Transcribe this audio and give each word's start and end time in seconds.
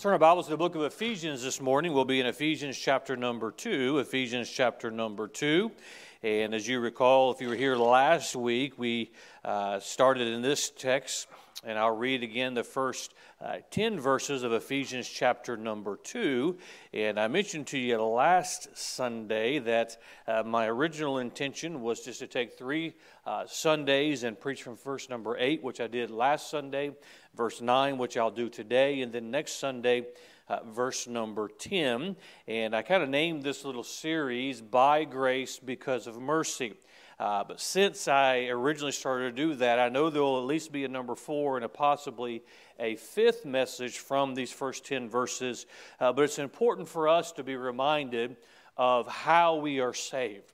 Let's 0.00 0.04
turn 0.04 0.12
our 0.14 0.18
Bibles 0.18 0.46
to 0.46 0.52
the 0.52 0.56
book 0.56 0.76
of 0.76 0.82
Ephesians 0.84 1.42
this 1.42 1.60
morning. 1.60 1.92
We'll 1.92 2.06
be 2.06 2.20
in 2.20 2.26
Ephesians 2.26 2.78
chapter 2.78 3.18
number 3.18 3.50
2. 3.50 3.98
Ephesians 3.98 4.50
chapter 4.50 4.90
number 4.90 5.28
2. 5.28 5.70
And 6.22 6.54
as 6.54 6.66
you 6.66 6.80
recall, 6.80 7.32
if 7.32 7.42
you 7.42 7.50
were 7.50 7.54
here 7.54 7.76
last 7.76 8.34
week, 8.34 8.78
we 8.78 9.10
uh, 9.44 9.78
started 9.78 10.26
in 10.26 10.40
this 10.40 10.70
text, 10.70 11.28
and 11.64 11.78
I'll 11.78 11.94
read 11.94 12.22
again 12.22 12.54
the 12.54 12.64
first 12.64 13.12
uh, 13.40 13.56
10 13.70 14.00
verses 14.00 14.42
of 14.42 14.52
Ephesians 14.52 15.08
chapter 15.08 15.56
number 15.56 15.98
2. 16.02 16.56
And 16.94 17.20
I 17.20 17.28
mentioned 17.28 17.66
to 17.68 17.78
you 17.78 18.00
last 18.02 18.68
Sunday 18.76 19.58
that 19.58 19.98
uh, 20.26 20.42
my 20.42 20.66
original 20.66 21.18
intention 21.18 21.82
was 21.82 22.00
just 22.00 22.20
to 22.20 22.26
take 22.26 22.56
three 22.56 22.94
uh, 23.26 23.44
Sundays 23.46 24.22
and 24.22 24.40
preach 24.40 24.62
from 24.62 24.76
verse 24.76 25.08
number 25.10 25.36
8, 25.38 25.62
which 25.62 25.80
I 25.80 25.86
did 25.86 26.10
last 26.10 26.50
Sunday, 26.50 26.92
verse 27.34 27.60
9, 27.60 27.98
which 27.98 28.16
I'll 28.16 28.30
do 28.30 28.48
today, 28.48 29.02
and 29.02 29.12
then 29.12 29.30
next 29.30 29.60
Sunday, 29.60 30.06
uh, 30.48 30.60
verse 30.64 31.06
number 31.06 31.48
10. 31.48 32.16
And 32.48 32.74
I 32.74 32.82
kind 32.82 33.02
of 33.02 33.08
named 33.10 33.42
this 33.42 33.64
little 33.64 33.84
series, 33.84 34.62
By 34.62 35.04
Grace 35.04 35.58
Because 35.58 36.06
of 36.06 36.20
Mercy. 36.20 36.74
Uh, 37.20 37.44
but 37.44 37.60
since 37.60 38.08
I 38.08 38.46
originally 38.46 38.92
started 38.92 39.36
to 39.36 39.42
do 39.48 39.54
that, 39.56 39.78
I 39.78 39.90
know 39.90 40.08
there 40.08 40.22
will 40.22 40.38
at 40.38 40.46
least 40.46 40.72
be 40.72 40.86
a 40.86 40.88
number 40.88 41.14
four 41.14 41.56
and 41.56 41.64
a 41.66 41.68
possibly 41.68 42.42
a 42.78 42.96
fifth 42.96 43.44
message 43.44 43.98
from 43.98 44.34
these 44.34 44.50
first 44.50 44.86
10 44.86 45.10
verses. 45.10 45.66
Uh, 46.00 46.14
but 46.14 46.22
it's 46.22 46.38
important 46.38 46.88
for 46.88 47.08
us 47.08 47.32
to 47.32 47.44
be 47.44 47.56
reminded 47.56 48.38
of 48.78 49.06
how 49.06 49.56
we 49.56 49.80
are 49.80 49.92
saved 49.92 50.50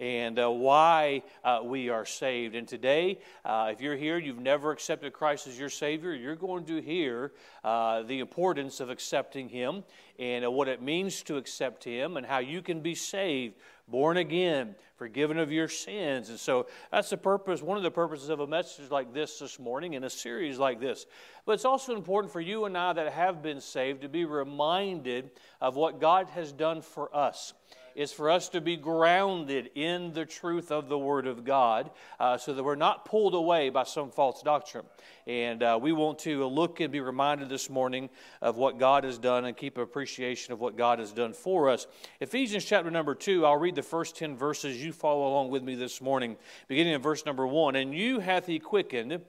and 0.00 0.38
uh, 0.38 0.50
why 0.50 1.22
uh, 1.44 1.60
we 1.62 1.90
are 1.90 2.06
saved. 2.06 2.54
And 2.54 2.66
today, 2.66 3.18
uh, 3.44 3.68
if 3.72 3.80
you're 3.80 3.96
here, 3.96 4.18
you've 4.18 4.40
never 4.40 4.72
accepted 4.72 5.12
Christ 5.12 5.46
as 5.46 5.58
your 5.58 5.68
Savior, 5.68 6.14
you're 6.14 6.36
going 6.36 6.64
to 6.64 6.80
hear 6.80 7.32
uh, 7.62 8.02
the 8.02 8.18
importance 8.20 8.80
of 8.80 8.88
accepting 8.88 9.48
Him 9.48 9.84
and 10.18 10.44
uh, 10.44 10.50
what 10.50 10.68
it 10.68 10.80
means 10.80 11.22
to 11.24 11.36
accept 11.36 11.84
Him 11.84 12.16
and 12.16 12.26
how 12.26 12.38
you 12.38 12.62
can 12.62 12.80
be 12.80 12.94
saved 12.94 13.54
born 13.90 14.16
again, 14.16 14.74
forgiven 14.96 15.38
of 15.38 15.50
your 15.50 15.68
sins. 15.68 16.30
And 16.30 16.38
so 16.38 16.66
that's 16.90 17.10
the 17.10 17.16
purpose, 17.16 17.62
one 17.62 17.76
of 17.76 17.82
the 17.82 17.90
purposes 17.90 18.28
of 18.28 18.40
a 18.40 18.46
message 18.46 18.90
like 18.90 19.12
this 19.12 19.38
this 19.38 19.58
morning 19.58 19.94
in 19.94 20.04
a 20.04 20.10
series 20.10 20.58
like 20.58 20.80
this. 20.80 21.06
But 21.44 21.52
it's 21.52 21.64
also 21.64 21.94
important 21.94 22.32
for 22.32 22.40
you 22.40 22.64
and 22.66 22.76
I 22.76 22.92
that 22.92 23.12
have 23.12 23.42
been 23.42 23.60
saved 23.60 24.02
to 24.02 24.08
be 24.08 24.24
reminded 24.24 25.30
of 25.60 25.76
what 25.76 26.00
God 26.00 26.28
has 26.30 26.52
done 26.52 26.82
for 26.82 27.14
us 27.14 27.54
is 27.94 28.12
for 28.12 28.30
us 28.30 28.48
to 28.50 28.60
be 28.60 28.76
grounded 28.76 29.70
in 29.74 30.12
the 30.12 30.24
truth 30.24 30.70
of 30.70 30.88
the 30.88 30.98
Word 30.98 31.26
of 31.26 31.44
God 31.44 31.90
uh, 32.18 32.38
so 32.38 32.54
that 32.54 32.62
we're 32.62 32.74
not 32.74 33.04
pulled 33.04 33.34
away 33.34 33.68
by 33.70 33.84
some 33.84 34.10
false 34.10 34.42
doctrine. 34.42 34.84
And 35.26 35.62
uh, 35.62 35.78
we 35.80 35.92
want 35.92 36.18
to 36.20 36.44
look 36.46 36.80
and 36.80 36.92
be 36.92 37.00
reminded 37.00 37.48
this 37.48 37.68
morning 37.68 38.10
of 38.40 38.56
what 38.56 38.78
God 38.78 39.04
has 39.04 39.18
done 39.18 39.44
and 39.44 39.56
keep 39.56 39.78
appreciation 39.78 40.52
of 40.52 40.60
what 40.60 40.76
God 40.76 40.98
has 40.98 41.12
done 41.12 41.32
for 41.32 41.68
us. 41.68 41.86
Ephesians 42.20 42.64
chapter 42.64 42.90
number 42.90 43.14
2, 43.14 43.44
I'll 43.44 43.56
read 43.56 43.74
the 43.74 43.82
first 43.82 44.16
10 44.16 44.36
verses. 44.36 44.82
You 44.82 44.92
follow 44.92 45.28
along 45.28 45.50
with 45.50 45.62
me 45.62 45.74
this 45.74 46.00
morning, 46.00 46.36
beginning 46.68 46.94
in 46.94 47.02
verse 47.02 47.26
number 47.26 47.46
1. 47.46 47.76
And 47.76 47.94
you 47.94 48.20
hath 48.20 48.46
he 48.46 48.58
quickened 48.58 49.20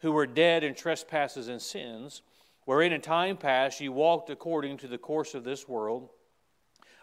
who 0.00 0.12
were 0.12 0.26
dead 0.26 0.64
in 0.64 0.74
trespasses 0.74 1.48
and 1.48 1.60
sins, 1.60 2.22
wherein 2.64 2.92
in 2.92 3.00
time 3.00 3.36
past 3.36 3.80
ye 3.80 3.88
walked 3.88 4.30
according 4.30 4.76
to 4.78 4.88
the 4.88 4.98
course 4.98 5.34
of 5.34 5.44
this 5.44 5.68
world 5.68 6.10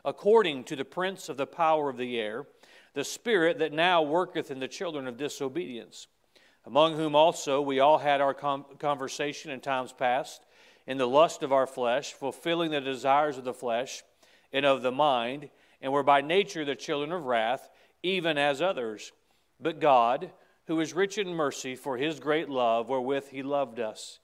according 0.07 0.63
to 0.63 0.73
the 0.77 0.85
prince 0.85 1.27
of 1.27 1.35
the 1.35 1.45
power 1.45 1.89
of 1.89 1.97
the 1.97 2.17
air, 2.17 2.45
the 2.93 3.03
spirit 3.03 3.59
that 3.59 3.73
now 3.73 4.01
worketh 4.01 4.49
in 4.49 4.57
the 4.57 4.67
children 4.67 5.05
of 5.05 5.17
disobedience, 5.17 6.07
among 6.65 6.95
whom 6.95 7.13
also 7.13 7.61
we 7.61 7.81
all 7.81 7.97
had 7.97 8.21
our 8.21 8.33
conversation 8.33 9.51
in 9.51 9.59
times 9.59 9.91
past, 9.91 10.45
in 10.87 10.97
the 10.97 11.05
lust 11.05 11.43
of 11.43 11.51
our 11.51 11.67
flesh, 11.67 12.13
fulfilling 12.13 12.71
the 12.71 12.79
desires 12.79 13.37
of 13.37 13.43
the 13.43 13.53
flesh 13.53 14.01
and 14.53 14.65
of 14.65 14.81
the 14.81 14.93
mind, 14.93 15.49
and 15.81 15.91
were 15.91 16.03
by 16.03 16.21
nature 16.21 16.63
the 16.63 16.73
children 16.73 17.11
of 17.11 17.25
wrath, 17.25 17.69
even 18.01 18.37
as 18.37 18.61
others. 18.61 19.11
But 19.59 19.81
God, 19.81 20.31
who 20.67 20.79
is 20.79 20.93
rich 20.93 21.17
in 21.17 21.33
mercy 21.33 21.75
for 21.75 21.97
his 21.97 22.21
great 22.21 22.47
love 22.47 22.87
wherewith 22.87 23.27
he 23.27 23.43
loved 23.43 23.77
us, 23.77 24.19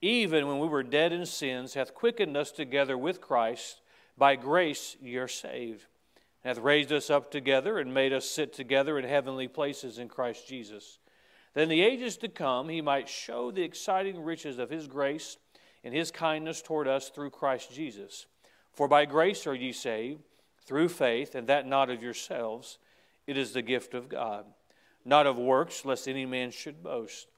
even 0.00 0.46
when 0.46 0.60
we 0.60 0.66
were 0.66 0.82
dead 0.82 1.12
in 1.12 1.26
sins, 1.26 1.74
hath 1.74 1.92
quickened 1.92 2.38
us 2.38 2.50
together 2.50 2.96
with 2.96 3.20
Christ. 3.20 3.82
By 4.18 4.36
grace 4.36 4.96
you're 5.00 5.28
saved, 5.28 5.84
and 6.42 6.56
hath 6.56 6.64
raised 6.64 6.92
us 6.92 7.10
up 7.10 7.30
together 7.30 7.78
and 7.78 7.92
made 7.92 8.12
us 8.12 8.28
sit 8.28 8.52
together 8.52 8.98
in 8.98 9.04
heavenly 9.04 9.48
places 9.48 9.98
in 9.98 10.08
Christ 10.08 10.48
Jesus. 10.48 10.98
That 11.54 11.62
in 11.62 11.68
the 11.68 11.82
ages 11.82 12.16
to 12.18 12.28
come 12.28 12.68
he 12.68 12.80
might 12.80 13.08
show 13.08 13.50
the 13.50 13.62
exciting 13.62 14.22
riches 14.22 14.58
of 14.58 14.70
his 14.70 14.86
grace 14.86 15.36
and 15.84 15.94
his 15.94 16.10
kindness 16.10 16.62
toward 16.62 16.88
us 16.88 17.10
through 17.10 17.30
Christ 17.30 17.72
Jesus. 17.72 18.26
For 18.72 18.88
by 18.88 19.04
grace 19.04 19.46
are 19.46 19.54
ye 19.54 19.72
saved, 19.72 20.22
through 20.64 20.88
faith, 20.88 21.34
and 21.34 21.46
that 21.46 21.66
not 21.66 21.90
of 21.90 22.02
yourselves. 22.02 22.78
It 23.26 23.36
is 23.36 23.52
the 23.52 23.62
gift 23.62 23.94
of 23.94 24.08
God, 24.08 24.44
not 25.04 25.26
of 25.26 25.38
works, 25.38 25.84
lest 25.84 26.08
any 26.08 26.26
man 26.26 26.50
should 26.50 26.82
boast. 26.82 27.28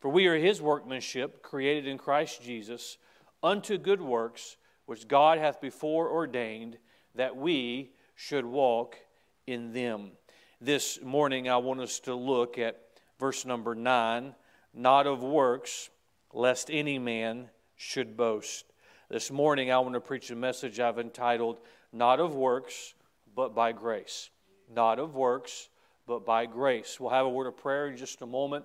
For 0.00 0.10
we 0.10 0.26
are 0.26 0.36
his 0.36 0.60
workmanship, 0.60 1.42
created 1.42 1.86
in 1.86 1.96
Christ 1.96 2.42
Jesus, 2.42 2.98
unto 3.42 3.78
good 3.78 4.02
works 4.02 4.56
which 4.86 5.08
God 5.08 5.38
hath 5.38 5.60
before 5.60 6.10
ordained 6.10 6.78
that 7.14 7.36
we 7.36 7.92
should 8.14 8.44
walk 8.44 8.96
in 9.46 9.72
them. 9.72 10.12
This 10.60 11.00
morning, 11.02 11.48
I 11.48 11.56
want 11.58 11.80
us 11.80 12.00
to 12.00 12.14
look 12.14 12.58
at 12.58 12.80
verse 13.18 13.44
number 13.44 13.74
nine 13.74 14.34
not 14.76 15.06
of 15.06 15.22
works, 15.22 15.90
lest 16.32 16.68
any 16.68 16.98
man 16.98 17.48
should 17.76 18.16
boast. 18.16 18.64
This 19.08 19.30
morning, 19.30 19.70
I 19.70 19.78
want 19.78 19.94
to 19.94 20.00
preach 20.00 20.30
a 20.30 20.36
message 20.36 20.80
I've 20.80 20.98
entitled, 20.98 21.60
Not 21.92 22.18
of 22.18 22.34
Works, 22.34 22.94
but 23.36 23.54
by 23.54 23.70
Grace. 23.70 24.30
Not 24.68 24.98
of 24.98 25.14
works, 25.14 25.68
but 26.06 26.24
by 26.24 26.46
grace. 26.46 26.98
We'll 26.98 27.10
have 27.10 27.26
a 27.26 27.30
word 27.30 27.46
of 27.46 27.56
prayer 27.56 27.88
in 27.88 27.96
just 27.96 28.22
a 28.22 28.26
moment. 28.26 28.64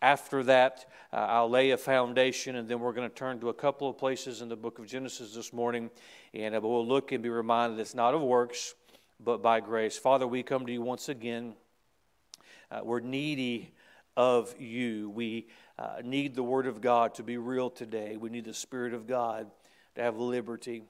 After 0.00 0.44
that, 0.44 0.86
uh, 1.12 1.16
I'll 1.16 1.50
lay 1.50 1.70
a 1.70 1.76
foundation, 1.76 2.54
and 2.54 2.68
then 2.68 2.78
we're 2.78 2.92
going 2.92 3.08
to 3.08 3.14
turn 3.14 3.40
to 3.40 3.48
a 3.48 3.54
couple 3.54 3.88
of 3.90 3.98
places 3.98 4.42
in 4.42 4.48
the 4.48 4.56
book 4.56 4.78
of 4.78 4.86
Genesis 4.86 5.34
this 5.34 5.52
morning, 5.52 5.90
and 6.32 6.54
uh, 6.54 6.60
we'll 6.62 6.86
look 6.86 7.10
and 7.10 7.20
be 7.20 7.28
reminded 7.28 7.80
it's 7.80 7.96
not 7.96 8.14
of 8.14 8.20
works, 8.20 8.76
but 9.18 9.42
by 9.42 9.58
grace. 9.58 9.98
Father, 9.98 10.26
we 10.26 10.44
come 10.44 10.66
to 10.66 10.72
you 10.72 10.82
once 10.82 11.08
again. 11.08 11.54
Uh, 12.70 12.80
we're 12.84 13.00
needy 13.00 13.72
of 14.16 14.54
you. 14.60 15.10
We 15.10 15.48
uh, 15.80 15.96
need 16.04 16.36
the 16.36 16.44
Word 16.44 16.68
of 16.68 16.80
God 16.80 17.14
to 17.14 17.24
be 17.24 17.36
real 17.36 17.68
today. 17.68 18.16
We 18.16 18.30
need 18.30 18.44
the 18.44 18.54
Spirit 18.54 18.94
of 18.94 19.08
God 19.08 19.50
to 19.96 20.02
have 20.02 20.16
liberty. 20.16 20.84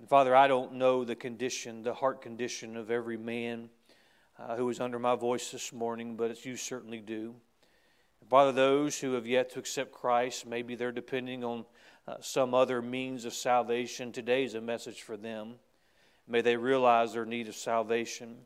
And 0.00 0.08
Father, 0.08 0.34
I 0.34 0.48
don't 0.48 0.74
know 0.74 1.04
the 1.04 1.14
condition, 1.14 1.84
the 1.84 1.94
heart 1.94 2.20
condition 2.20 2.76
of 2.76 2.90
every 2.90 3.16
man 3.16 3.68
uh, 4.40 4.56
who 4.56 4.68
is 4.70 4.80
under 4.80 4.98
my 4.98 5.14
voice 5.14 5.52
this 5.52 5.72
morning, 5.72 6.16
but 6.16 6.44
you 6.44 6.56
certainly 6.56 6.98
do. 6.98 7.36
Father, 8.28 8.52
those 8.52 8.98
who 8.98 9.12
have 9.12 9.26
yet 9.26 9.50
to 9.50 9.58
accept 9.58 9.92
Christ, 9.92 10.46
maybe 10.46 10.74
they're 10.74 10.92
depending 10.92 11.44
on 11.44 11.64
uh, 12.08 12.16
some 12.20 12.54
other 12.54 12.80
means 12.80 13.24
of 13.24 13.34
salvation. 13.34 14.12
Today 14.12 14.44
is 14.44 14.54
a 14.54 14.60
message 14.60 15.02
for 15.02 15.16
them. 15.16 15.56
May 16.26 16.40
they 16.40 16.56
realize 16.56 17.12
their 17.12 17.26
need 17.26 17.48
of 17.48 17.54
salvation. 17.54 18.36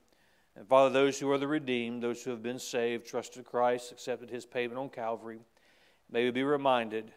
And 0.57 0.67
Father, 0.67 0.91
those 0.91 1.21
who 1.21 1.31
are 1.31 1.39
the 1.39 1.47
redeemed, 1.47 2.03
those 2.03 2.23
who 2.23 2.31
have 2.31 2.43
been 2.43 2.59
saved, 2.59 3.07
trusted 3.07 3.45
Christ, 3.45 3.93
accepted 3.93 4.31
his 4.31 4.45
payment 4.45 4.79
on 4.79 4.89
Calvary, 4.89 5.39
may 6.11 6.25
we 6.25 6.33
be 6.33 6.43
reminded 6.43 7.13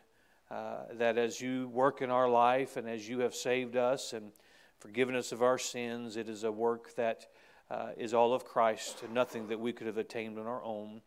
uh, 0.52 0.84
that 0.94 1.18
as 1.18 1.42
you 1.42 1.68
work 1.70 2.02
in 2.02 2.12
our 2.12 2.30
life 2.30 2.78
and 2.78 2.88
as 2.88 3.10
you 3.10 3.20
have 3.20 3.34
saved 3.34 3.76
us 3.76 4.14
and 4.14 4.32
forgiven 4.80 5.16
us 5.16 5.32
of 5.32 5.42
our 5.42 5.58
sins, 5.58 6.18
it 6.18 6.30
is 6.30 6.44
a 6.44 6.52
work 6.52 6.94
that 6.96 7.28
uh, 7.72 7.90
is 7.98 8.14
all 8.14 8.34
of 8.34 8.46
Christ 8.46 9.02
and 9.04 9.14
nothing 9.14 9.48
that 9.48 9.60
we 9.60 9.74
could 9.74 9.88
have 9.88 9.98
attained 9.98 10.38
on 10.38 10.46
our 10.46 10.64
own. 10.64 11.02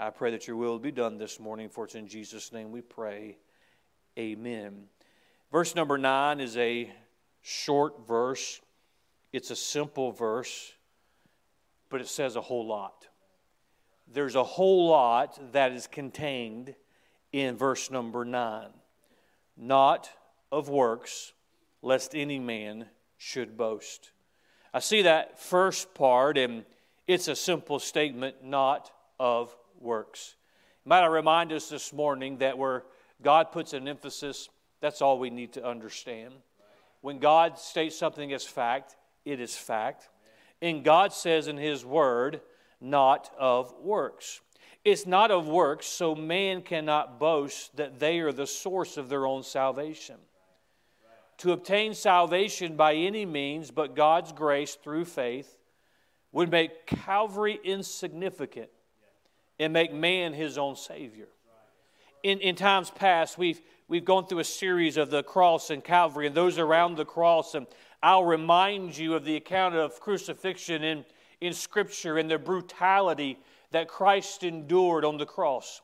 I 0.00 0.10
pray 0.10 0.30
that 0.30 0.46
your 0.46 0.54
will 0.54 0.78
be 0.78 0.92
done 0.92 1.18
this 1.18 1.40
morning, 1.40 1.68
for 1.68 1.84
it's 1.84 1.96
in 1.96 2.06
Jesus' 2.06 2.52
name 2.52 2.70
we 2.70 2.82
pray. 2.82 3.36
Amen. 4.16 4.84
Verse 5.50 5.74
number 5.74 5.98
nine 5.98 6.38
is 6.38 6.56
a 6.56 6.88
short 7.42 8.06
verse, 8.06 8.60
it's 9.32 9.50
a 9.50 9.56
simple 9.56 10.12
verse, 10.12 10.72
but 11.90 12.00
it 12.00 12.06
says 12.06 12.36
a 12.36 12.40
whole 12.40 12.64
lot. 12.64 13.08
There's 14.06 14.36
a 14.36 14.44
whole 14.44 14.88
lot 14.88 15.52
that 15.52 15.72
is 15.72 15.88
contained 15.88 16.76
in 17.32 17.56
verse 17.56 17.90
number 17.90 18.24
nine. 18.24 18.70
Not 19.56 20.10
of 20.52 20.68
works, 20.68 21.32
lest 21.82 22.14
any 22.14 22.38
man 22.38 22.86
should 23.16 23.56
boast. 23.56 24.12
I 24.72 24.78
see 24.78 25.02
that 25.02 25.40
first 25.40 25.92
part, 25.92 26.38
and 26.38 26.64
it's 27.08 27.26
a 27.26 27.34
simple 27.34 27.80
statement, 27.80 28.44
not 28.44 28.92
of 29.18 29.56
works. 29.80 30.36
Might 30.84 31.02
I 31.02 31.06
remind 31.06 31.52
us 31.52 31.68
this 31.68 31.92
morning 31.92 32.38
that 32.38 32.56
where 32.56 32.84
God 33.22 33.52
puts 33.52 33.72
an 33.72 33.88
emphasis, 33.88 34.48
that's 34.80 35.02
all 35.02 35.18
we 35.18 35.30
need 35.30 35.52
to 35.54 35.64
understand. 35.64 36.34
When 37.00 37.18
God 37.18 37.58
states 37.58 37.96
something 37.96 38.32
as 38.32 38.44
fact, 38.44 38.96
it 39.24 39.40
is 39.40 39.56
fact. 39.56 40.08
And 40.62 40.84
God 40.84 41.12
says 41.12 41.46
in 41.46 41.56
His 41.56 41.84
Word, 41.84 42.40
not 42.80 43.30
of 43.38 43.74
works. 43.82 44.40
It's 44.84 45.06
not 45.06 45.30
of 45.30 45.48
works, 45.48 45.86
so 45.86 46.14
man 46.14 46.62
cannot 46.62 47.18
boast 47.18 47.76
that 47.76 47.98
they 47.98 48.20
are 48.20 48.32
the 48.32 48.46
source 48.46 48.96
of 48.96 49.08
their 49.08 49.26
own 49.26 49.42
salvation. 49.42 50.16
to 51.38 51.52
obtain 51.52 51.94
salvation 51.94 52.76
by 52.76 52.94
any 52.94 53.24
means 53.24 53.70
but 53.70 53.94
God's 53.94 54.32
grace 54.32 54.74
through 54.74 55.04
faith 55.04 55.56
would 56.32 56.50
make 56.50 56.86
Calvary 56.86 57.60
insignificant 57.62 58.70
and 59.58 59.72
make 59.72 59.92
man 59.92 60.32
his 60.32 60.58
own 60.58 60.76
Savior. 60.76 61.28
In, 62.22 62.40
in 62.40 62.56
times 62.56 62.90
past, 62.90 63.38
we've, 63.38 63.60
we've 63.86 64.04
gone 64.04 64.26
through 64.26 64.40
a 64.40 64.44
series 64.44 64.96
of 64.96 65.10
the 65.10 65.22
cross 65.22 65.70
and 65.70 65.82
Calvary 65.82 66.26
and 66.26 66.34
those 66.34 66.58
around 66.58 66.96
the 66.96 67.04
cross, 67.04 67.54
and 67.54 67.66
I'll 68.02 68.24
remind 68.24 68.96
you 68.96 69.14
of 69.14 69.24
the 69.24 69.36
account 69.36 69.74
of 69.74 70.00
crucifixion 70.00 70.82
in, 70.82 71.04
in 71.40 71.52
Scripture 71.52 72.18
and 72.18 72.30
the 72.30 72.38
brutality 72.38 73.38
that 73.70 73.88
Christ 73.88 74.42
endured 74.42 75.04
on 75.04 75.18
the 75.18 75.26
cross, 75.26 75.80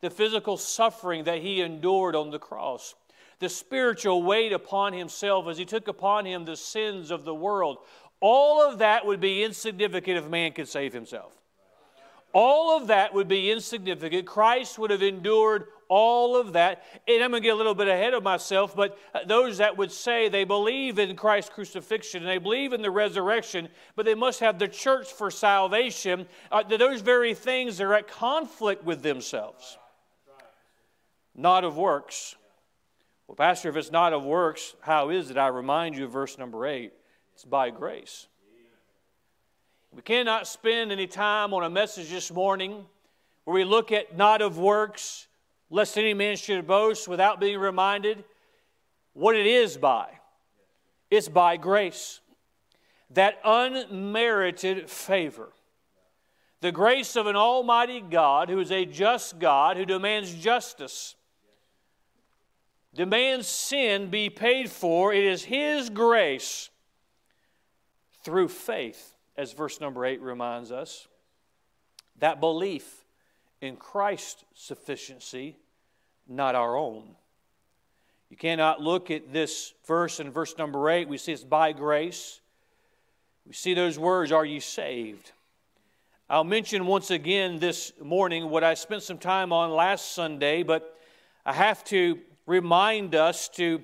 the 0.00 0.10
physical 0.10 0.56
suffering 0.56 1.24
that 1.24 1.42
he 1.42 1.60
endured 1.60 2.14
on 2.14 2.30
the 2.30 2.38
cross, 2.38 2.94
the 3.38 3.48
spiritual 3.48 4.22
weight 4.22 4.52
upon 4.52 4.92
himself 4.92 5.46
as 5.48 5.58
he 5.58 5.64
took 5.64 5.88
upon 5.88 6.24
him 6.24 6.44
the 6.44 6.56
sins 6.56 7.10
of 7.10 7.24
the 7.24 7.34
world. 7.34 7.78
All 8.20 8.62
of 8.62 8.78
that 8.78 9.04
would 9.04 9.20
be 9.20 9.44
insignificant 9.44 10.16
if 10.16 10.28
man 10.28 10.52
could 10.52 10.68
save 10.68 10.92
himself. 10.92 11.34
All 12.32 12.76
of 12.76 12.88
that 12.88 13.14
would 13.14 13.28
be 13.28 13.50
insignificant. 13.50 14.26
Christ 14.26 14.78
would 14.78 14.90
have 14.90 15.02
endured 15.02 15.68
all 15.88 16.36
of 16.36 16.52
that. 16.54 16.84
And 17.06 17.22
I'm 17.22 17.30
going 17.30 17.42
to 17.42 17.46
get 17.46 17.54
a 17.54 17.56
little 17.56 17.74
bit 17.74 17.88
ahead 17.88 18.14
of 18.14 18.22
myself, 18.22 18.74
but 18.74 18.98
uh, 19.14 19.20
those 19.26 19.58
that 19.58 19.76
would 19.76 19.92
say 19.92 20.28
they 20.28 20.44
believe 20.44 20.98
in 20.98 21.16
Christ's 21.16 21.50
crucifixion 21.50 22.22
and 22.22 22.30
they 22.30 22.38
believe 22.38 22.72
in 22.72 22.82
the 22.82 22.90
resurrection, 22.90 23.68
but 23.94 24.04
they 24.04 24.14
must 24.14 24.40
have 24.40 24.58
the 24.58 24.68
church 24.68 25.12
for 25.12 25.30
salvation, 25.30 26.26
uh, 26.50 26.62
those 26.62 27.00
very 27.00 27.34
things 27.34 27.80
are 27.80 27.94
at 27.94 28.08
conflict 28.08 28.84
with 28.84 29.02
themselves. 29.02 29.78
Not 31.34 31.64
of 31.64 31.76
works. 31.76 32.34
Well, 33.26 33.36
Pastor, 33.36 33.68
if 33.68 33.76
it's 33.76 33.90
not 33.90 34.12
of 34.12 34.24
works, 34.24 34.74
how 34.80 35.10
is 35.10 35.30
it? 35.30 35.36
I 35.36 35.48
remind 35.48 35.96
you 35.96 36.04
of 36.04 36.12
verse 36.12 36.38
number 36.38 36.66
eight 36.66 36.92
it's 37.34 37.44
by 37.44 37.70
grace. 37.70 38.28
We 39.96 40.02
cannot 40.02 40.46
spend 40.46 40.92
any 40.92 41.06
time 41.06 41.54
on 41.54 41.64
a 41.64 41.70
message 41.70 42.10
this 42.10 42.30
morning 42.30 42.84
where 43.44 43.54
we 43.54 43.64
look 43.64 43.92
at 43.92 44.14
not 44.14 44.42
of 44.42 44.58
works, 44.58 45.26
lest 45.70 45.96
any 45.96 46.12
man 46.12 46.36
should 46.36 46.66
boast, 46.66 47.08
without 47.08 47.40
being 47.40 47.58
reminded 47.58 48.22
what 49.14 49.34
it 49.34 49.46
is 49.46 49.78
by. 49.78 50.08
It's 51.10 51.30
by 51.30 51.56
grace. 51.56 52.20
That 53.08 53.40
unmerited 53.42 54.90
favor. 54.90 55.48
The 56.60 56.72
grace 56.72 57.16
of 57.16 57.26
an 57.26 57.36
almighty 57.36 58.02
God 58.02 58.50
who 58.50 58.60
is 58.60 58.70
a 58.70 58.84
just 58.84 59.38
God 59.38 59.78
who 59.78 59.86
demands 59.86 60.34
justice, 60.34 61.14
demands 62.92 63.46
sin 63.48 64.10
be 64.10 64.28
paid 64.28 64.70
for. 64.70 65.14
It 65.14 65.24
is 65.24 65.44
His 65.44 65.88
grace 65.88 66.68
through 68.22 68.48
faith, 68.48 69.14
as 69.36 69.52
verse 69.52 69.80
number 69.80 70.04
8 70.04 70.20
reminds 70.20 70.72
us. 70.72 71.08
That 72.18 72.40
belief 72.40 73.04
in 73.60 73.76
Christ's 73.76 74.44
sufficiency, 74.54 75.56
not 76.28 76.54
our 76.54 76.76
own. 76.76 77.16
You 78.30 78.36
cannot 78.36 78.80
look 78.80 79.10
at 79.10 79.32
this 79.32 79.72
verse 79.86 80.18
in 80.18 80.30
verse 80.30 80.56
number 80.58 80.90
8. 80.90 81.08
We 81.08 81.18
see 81.18 81.32
it's 81.32 81.44
by 81.44 81.72
grace. 81.72 82.40
We 83.46 83.52
see 83.52 83.74
those 83.74 83.98
words, 83.98 84.32
Are 84.32 84.44
you 84.44 84.60
saved? 84.60 85.32
I'll 86.28 86.42
mention 86.42 86.86
once 86.86 87.12
again 87.12 87.60
this 87.60 87.92
morning 88.02 88.50
what 88.50 88.64
I 88.64 88.74
spent 88.74 89.04
some 89.04 89.18
time 89.18 89.52
on 89.52 89.70
last 89.70 90.12
Sunday, 90.12 90.64
but 90.64 90.98
I 91.44 91.52
have 91.52 91.84
to 91.84 92.18
remind 92.46 93.14
us 93.14 93.48
to 93.50 93.80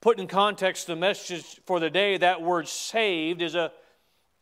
put 0.00 0.18
in 0.18 0.26
context 0.26 0.86
the 0.86 0.96
message 0.96 1.60
for 1.66 1.78
the 1.78 1.90
day. 1.90 2.16
That 2.16 2.40
word 2.40 2.66
saved 2.66 3.42
is 3.42 3.54
a, 3.54 3.72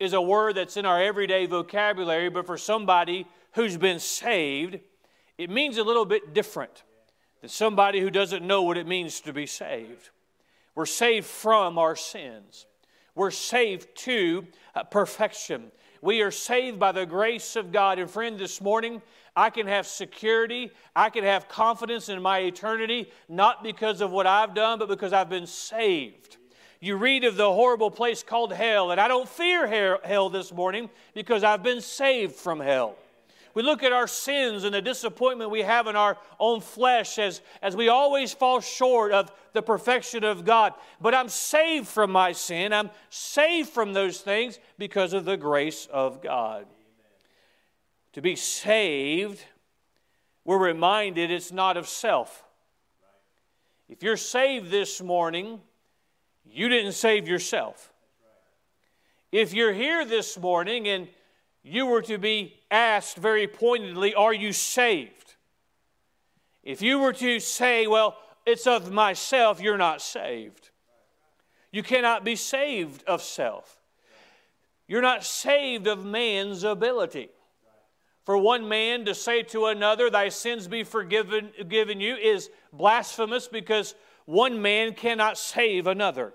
is 0.01 0.13
a 0.13 0.21
word 0.21 0.55
that's 0.55 0.77
in 0.77 0.85
our 0.85 0.99
everyday 0.99 1.45
vocabulary, 1.45 2.27
but 2.27 2.47
for 2.47 2.57
somebody 2.57 3.27
who's 3.51 3.77
been 3.77 3.99
saved, 3.99 4.79
it 5.37 5.47
means 5.47 5.77
a 5.77 5.83
little 5.83 6.05
bit 6.05 6.33
different 6.33 6.81
than 7.39 7.51
somebody 7.51 7.99
who 7.99 8.09
doesn't 8.09 8.45
know 8.45 8.63
what 8.63 8.77
it 8.77 8.87
means 8.87 9.21
to 9.21 9.31
be 9.31 9.45
saved. 9.45 10.09
We're 10.73 10.87
saved 10.87 11.27
from 11.27 11.77
our 11.77 11.95
sins, 11.95 12.65
we're 13.13 13.29
saved 13.29 13.95
to 13.97 14.47
uh, 14.73 14.83
perfection. 14.85 15.71
We 16.03 16.23
are 16.23 16.31
saved 16.31 16.79
by 16.79 16.93
the 16.93 17.05
grace 17.05 17.55
of 17.55 17.71
God. 17.71 17.99
And 17.99 18.09
friend, 18.09 18.39
this 18.39 18.59
morning, 18.59 19.03
I 19.35 19.51
can 19.51 19.67
have 19.67 19.85
security, 19.85 20.71
I 20.95 21.11
can 21.11 21.23
have 21.23 21.47
confidence 21.47 22.09
in 22.09 22.19
my 22.23 22.39
eternity, 22.39 23.11
not 23.29 23.63
because 23.63 24.01
of 24.01 24.09
what 24.09 24.25
I've 24.25 24.55
done, 24.55 24.79
but 24.79 24.87
because 24.87 25.13
I've 25.13 25.29
been 25.29 25.45
saved. 25.45 26.37
You 26.83 26.97
read 26.97 27.23
of 27.25 27.35
the 27.35 27.53
horrible 27.53 27.91
place 27.91 28.23
called 28.23 28.51
hell, 28.51 28.89
and 28.89 28.99
I 28.99 29.07
don't 29.07 29.29
fear 29.29 29.99
hell 30.03 30.29
this 30.29 30.51
morning 30.51 30.89
because 31.13 31.43
I've 31.43 31.61
been 31.61 31.79
saved 31.79 32.35
from 32.35 32.59
hell. 32.59 32.95
We 33.53 33.61
look 33.61 33.83
at 33.83 33.91
our 33.91 34.07
sins 34.07 34.63
and 34.63 34.73
the 34.73 34.81
disappointment 34.81 35.51
we 35.51 35.61
have 35.61 35.85
in 35.85 35.95
our 35.95 36.17
own 36.39 36.59
flesh 36.59 37.19
as, 37.19 37.41
as 37.61 37.75
we 37.75 37.89
always 37.89 38.33
fall 38.33 38.61
short 38.61 39.11
of 39.11 39.31
the 39.53 39.61
perfection 39.61 40.23
of 40.23 40.43
God. 40.43 40.73
But 40.99 41.13
I'm 41.13 41.29
saved 41.29 41.87
from 41.87 42.11
my 42.11 42.31
sin. 42.31 42.73
I'm 42.73 42.89
saved 43.11 43.69
from 43.69 43.93
those 43.93 44.21
things 44.21 44.57
because 44.79 45.13
of 45.13 45.25
the 45.25 45.37
grace 45.37 45.87
of 45.91 46.23
God. 46.23 46.65
To 48.13 48.21
be 48.21 48.35
saved, 48.35 49.43
we're 50.45 50.57
reminded 50.57 51.29
it's 51.29 51.51
not 51.51 51.77
of 51.77 51.87
self. 51.87 52.43
If 53.87 54.01
you're 54.01 54.17
saved 54.17 54.71
this 54.71 55.01
morning, 55.01 55.59
you 56.51 56.69
didn't 56.69 56.93
save 56.93 57.27
yourself. 57.27 57.91
If 59.31 59.53
you're 59.53 59.73
here 59.73 60.05
this 60.05 60.37
morning 60.37 60.87
and 60.87 61.07
you 61.63 61.85
were 61.85 62.01
to 62.03 62.17
be 62.17 62.55
asked 62.69 63.17
very 63.17 63.47
pointedly, 63.47 64.13
Are 64.13 64.33
you 64.33 64.51
saved? 64.51 65.35
If 66.63 66.81
you 66.81 66.99
were 66.99 67.13
to 67.13 67.39
say, 67.39 67.87
Well, 67.87 68.17
it's 68.45 68.67
of 68.67 68.91
myself, 68.91 69.61
you're 69.61 69.77
not 69.77 70.01
saved. 70.01 70.69
You 71.71 71.83
cannot 71.83 72.25
be 72.25 72.35
saved 72.35 73.03
of 73.05 73.21
self. 73.21 73.77
You're 74.87 75.01
not 75.01 75.23
saved 75.23 75.87
of 75.87 76.05
man's 76.05 76.63
ability. 76.65 77.29
For 78.25 78.37
one 78.37 78.67
man 78.67 79.05
to 79.05 79.15
say 79.15 79.43
to 79.43 79.67
another, 79.67 80.09
Thy 80.09 80.29
sins 80.29 80.67
be 80.67 80.83
forgiven 80.83 81.51
given 81.69 82.01
you, 82.01 82.15
is 82.15 82.49
blasphemous 82.73 83.47
because 83.47 83.95
one 84.25 84.61
man 84.61 84.93
cannot 84.93 85.37
save 85.37 85.87
another. 85.87 86.33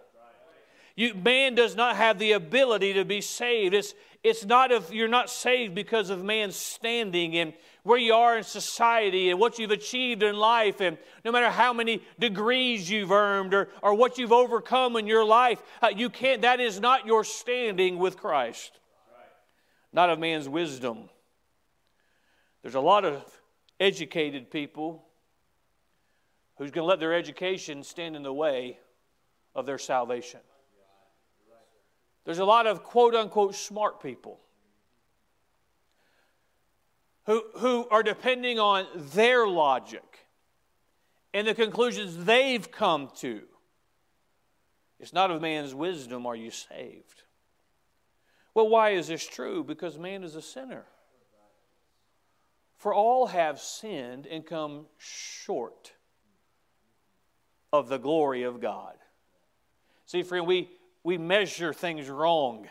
You, 0.97 1.13
man 1.15 1.55
does 1.55 1.77
not 1.77 1.97
have 1.97 2.19
the 2.19 2.33
ability 2.33 2.95
to 2.95 3.05
be 3.05 3.21
saved. 3.21 3.75
It's, 3.75 3.93
it's 4.25 4.47
not 4.47 4.73
if 4.73 4.91
you're 4.91 5.09
not 5.09 5.29
saved 5.29 5.75
because 5.75 6.09
of 6.09 6.25
man's 6.25 6.57
standing 6.57 7.37
and 7.37 7.53
where 7.83 7.99
you 7.99 8.15
are 8.15 8.39
in 8.39 8.45
society 8.45 9.31
and 9.31 9.39
what 9.39 9.59
you've 9.59 9.71
achieved 9.71 10.23
in 10.23 10.37
life, 10.37 10.81
and 10.81 10.97
no 11.25 11.31
matter 11.31 11.51
how 11.51 11.73
many 11.73 12.03
degrees 12.19 12.91
you've 12.91 13.13
earned 13.13 13.53
or, 13.53 13.69
or 13.83 13.95
what 13.95 14.17
you've 14.17 14.33
overcome 14.33 14.97
in 14.97 15.07
your 15.07 15.25
life, 15.25 15.63
uh, 15.83 15.89
you 15.95 16.09
can't. 16.09 16.43
That 16.43 16.61
is 16.61 16.81
not 16.81 17.07
your 17.07 17.23
standing 17.23 17.99
with 17.99 18.17
Christ. 18.17 18.81
Not 19.93 20.11
of 20.11 20.19
man's 20.19 20.49
wisdom. 20.49 21.11
There's 22.63 22.75
a 22.75 22.81
lot 22.81 23.05
of 23.05 23.23
educated 23.79 24.51
people 24.51 25.05
who's 26.57 26.71
going 26.71 26.83
to 26.83 26.89
let 26.89 27.01
their 27.01 27.15
education 27.15 27.85
stand 27.85 28.17
in 28.17 28.23
the 28.23 28.33
way 28.33 28.79
of 29.55 29.67
their 29.67 29.79
salvation. 29.79 30.41
There's 32.27 32.41
a 32.41 32.45
lot 32.45 32.67
of 32.67 32.83
quote 32.83 33.15
unquote 33.15 33.55
smart 33.55 34.03
people 34.03 34.41
who, 37.25 37.45
who 37.55 37.89
are 37.89 38.03
depending 38.03 38.59
on 38.59 38.87
their 38.97 39.47
logic 39.47 40.27
and 41.33 41.47
the 41.47 41.55
conclusions 41.55 42.25
they've 42.25 42.71
come 42.71 43.11
to. 43.19 43.43
It's 44.99 45.13
not 45.13 45.31
of 45.31 45.41
man's 45.41 45.73
wisdom 45.73 46.27
are 46.27 46.35
you 46.35 46.51
saved. 46.51 47.23
Well, 48.55 48.69
why 48.69 48.91
is 48.91 49.07
this 49.07 49.27
true? 49.27 49.63
Because 49.63 49.97
man 49.97 50.25
is 50.25 50.35
a 50.35 50.43
sinner. 50.43 50.85
For 52.77 52.93
all 52.93 53.27
have 53.27 53.61
sinned 53.61 54.27
and 54.27 54.45
come 54.45 54.87
short 54.99 55.93
of 57.73 57.89
the 57.89 57.99
glory 57.99 58.43
of 58.43 58.61
God. 58.61 58.95
See, 60.07 60.23
friend, 60.23 60.47
we, 60.47 60.71
we 61.07 61.19
measure 61.19 61.73
things 61.73 62.11
wrong. 62.11 62.67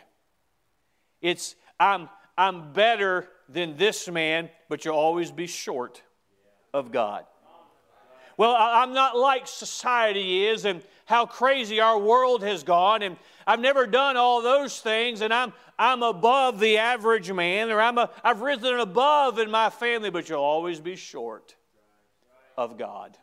It's, 1.22 1.56
I'm, 1.80 2.10
I'm 2.36 2.74
better 2.74 3.26
than 3.48 3.78
this 3.78 4.10
man, 4.10 4.50
but 4.68 4.84
you'll 4.84 4.94
always 4.94 5.30
be 5.30 5.46
short 5.46 6.02
of 6.74 6.92
God. 6.92 7.24
Well, 8.36 8.54
I'm 8.54 8.92
not 8.92 9.16
like 9.16 9.48
society 9.48 10.46
is 10.48 10.66
and 10.66 10.82
how 11.06 11.24
crazy 11.24 11.80
our 11.80 11.98
world 11.98 12.42
has 12.42 12.62
gone, 12.62 13.00
and 13.00 13.16
I've 13.46 13.60
never 13.60 13.86
done 13.86 14.18
all 14.18 14.42
those 14.42 14.80
things, 14.80 15.22
and 15.22 15.32
I'm, 15.32 15.54
I'm 15.78 16.02
above 16.02 16.60
the 16.60 16.76
average 16.76 17.32
man, 17.32 17.70
or 17.70 17.80
I'm 17.80 17.96
a, 17.96 18.10
I've 18.22 18.42
risen 18.42 18.78
above 18.78 19.38
in 19.38 19.50
my 19.50 19.70
family, 19.70 20.10
but 20.10 20.28
you'll 20.28 20.40
always 20.40 20.78
be 20.78 20.94
short 20.94 21.54
of 22.58 22.76
God. 22.76 23.16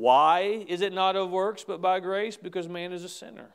Why 0.00 0.64
is 0.66 0.80
it 0.80 0.94
not 0.94 1.14
of 1.14 1.28
works 1.28 1.62
but 1.62 1.82
by 1.82 2.00
grace? 2.00 2.34
Because 2.34 2.66
man 2.66 2.90
is 2.94 3.04
a 3.04 3.08
sinner. 3.08 3.50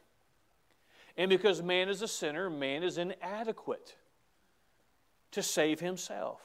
And 1.18 1.28
because 1.28 1.64
man 1.64 1.90
is 1.90 2.04
a 2.04 2.08
sinner, 2.08 2.52
man 2.52 2.84
is 2.84 3.00
inadequate 3.00 3.96
to 5.32 5.42
save 5.42 5.80
himself. 5.80 6.40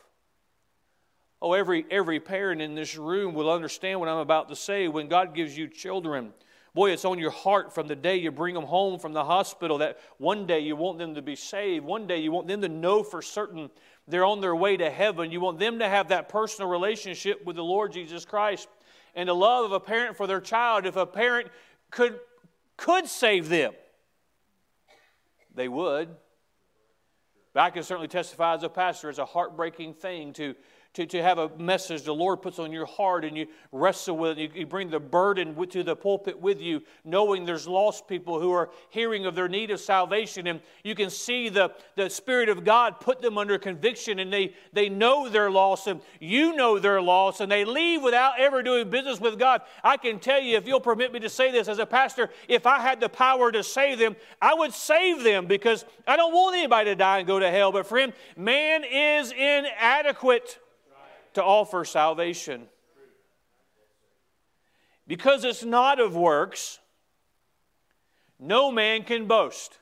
Oh, 1.43 1.53
every, 1.53 1.85
every 1.91 2.19
parent 2.19 2.63
in 2.63 2.75
this 2.75 2.97
room 2.97 3.35
will 3.35 3.53
understand 3.53 4.01
what 4.01 4.09
I'm 4.09 4.17
about 4.17 4.49
to 4.49 4.57
say. 4.57 4.89
When 4.89 5.07
God 5.07 5.35
gives 5.35 5.55
you 5.55 5.69
children, 5.69 6.33
boy, 6.75 6.93
it's 6.93 7.05
on 7.05 7.19
your 7.19 7.31
heart 7.31 7.75
from 7.75 7.87
the 7.87 7.95
day 7.95 8.17
you 8.17 8.31
bring 8.31 8.55
them 8.55 8.65
home 8.65 8.99
from 8.99 9.13
the 9.13 9.25
hospital 9.25 9.77
that 9.79 9.99
one 10.17 10.47
day 10.47 10.61
you 10.61 10.77
want 10.77 10.97
them 10.97 11.15
to 11.15 11.21
be 11.21 11.37
saved. 11.37 11.85
One 11.85 12.07
day 12.07 12.21
you 12.21 12.33
want 12.33 12.49
them 12.49 12.63
to 12.63 12.71
know 12.71 13.03
for 13.03 13.21
certain 13.21 13.69
they're 14.09 14.25
on 14.25 14.41
their 14.41 14.57
way 14.57 14.79
to 14.79 14.89
heaven. 14.89 15.31
You 15.31 15.43
want 15.43 15.59
them 15.59 15.79
to 15.81 15.89
have 15.91 16.09
that 16.09 16.31
personal 16.31 16.71
relationship 16.71 17.45
with 17.45 17.57
the 17.57 17.63
Lord 17.63 17.93
Jesus 17.93 18.25
Christ 18.25 18.67
and 19.15 19.29
the 19.29 19.35
love 19.35 19.65
of 19.65 19.73
a 19.73 19.81
parent 19.81 20.17
for 20.17 20.27
their 20.27 20.41
child. 20.41 20.87
If 20.87 20.97
a 20.97 21.07
parent 21.07 21.49
could, 21.91 22.19
could 22.77 23.07
save 23.07 23.49
them, 23.49 23.73
they 25.55 25.69
would. 25.69 26.09
But 27.53 27.61
I 27.61 27.71
can 27.71 27.83
certainly 27.83 28.09
testify 28.09 28.55
as 28.55 28.63
a 28.63 28.69
pastor, 28.69 29.11
it's 29.11 29.19
a 29.19 29.25
heartbreaking 29.25 29.95
thing 29.95 30.33
to 30.35 30.55
to, 30.95 31.07
to 31.07 31.23
have 31.23 31.39
a 31.39 31.57
message 31.57 32.03
the 32.03 32.13
Lord 32.13 32.43
puts 32.43 32.59
on 32.59 32.73
your 32.73 32.87
heart 32.87 33.25
and 33.25 33.37
you 33.37 33.47
wrestle 33.71 34.17
with 34.17 34.39
it. 34.39 34.41
You, 34.41 34.61
you 34.61 34.67
bring 34.67 34.91
the 34.91 34.99
burden 34.99 35.55
with, 35.55 35.71
to 35.71 35.85
the 35.85 35.95
pulpit 35.95 36.41
with 36.41 36.61
you, 36.61 36.83
knowing 37.05 37.45
there's 37.45 37.69
lost 37.69 38.09
people 38.09 38.41
who 38.41 38.51
are 38.51 38.71
hearing 38.89 39.25
of 39.25 39.37
their 39.37 39.49
need 39.49 39.71
of 39.71 39.79
salvation. 39.79 40.49
And 40.49 40.61
you 40.83 40.97
can 40.97 41.09
see 41.09 41.49
the, 41.49 41.73
the 41.95 42.11
Spirit 42.11 42.49
of 42.49 42.65
God 42.65 42.99
put 42.99 43.23
them 43.23 43.39
under 43.39 43.57
conviction 43.57 44.19
and 44.19 44.33
they, 44.33 44.55
they 44.73 44.89
know 44.89 45.29
they're 45.29 45.51
lost 45.51 45.87
and 45.87 46.01
you 46.19 46.57
know 46.57 46.81
they're 46.81 47.03
lost 47.03 47.41
and 47.41 47.53
they 47.53 47.65
leave 47.65 48.03
without 48.03 48.41
ever 48.41 48.61
doing 48.61 48.91
business 48.91 49.21
with 49.21 49.39
God. 49.39 49.63
I 49.85 49.97
can 49.97 50.19
tell 50.19 50.41
you, 50.41 50.57
if 50.57 50.67
you'll 50.67 50.81
permit 50.81 51.13
me 51.13 51.21
to 51.21 51.29
say 51.29 51.53
this 51.53 51.69
as 51.69 51.79
a 51.79 51.87
pastor, 51.87 52.31
if 52.49 52.67
I 52.67 52.81
had 52.81 52.99
the 52.99 53.09
power 53.09 53.53
to 53.53 53.63
save 53.63 54.01
them, 54.01 54.17
I 54.43 54.55
would 54.55 54.73
save 54.73 55.23
them 55.23 55.47
because 55.47 55.85
I 56.05 56.17
don't 56.17 56.33
want 56.33 56.57
anybody 56.57 56.91
to 56.91 56.97
die 56.97 57.19
and 57.19 57.29
go 57.29 57.39
to 57.39 57.49
hell. 57.49 57.71
But 57.71 57.87
friend, 57.87 58.13
man 58.37 58.83
is 58.85 59.31
inadequate 59.31 60.59
to 61.35 61.45
offer 61.45 61.85
salvation. 61.85 62.67
Because 65.07 65.45
it's 65.45 65.65
not 65.65 66.01
of 66.01 66.15
works, 66.15 66.79
no 68.39 68.71
man 68.71 69.03
can 69.03 69.27
boast. 69.27 69.79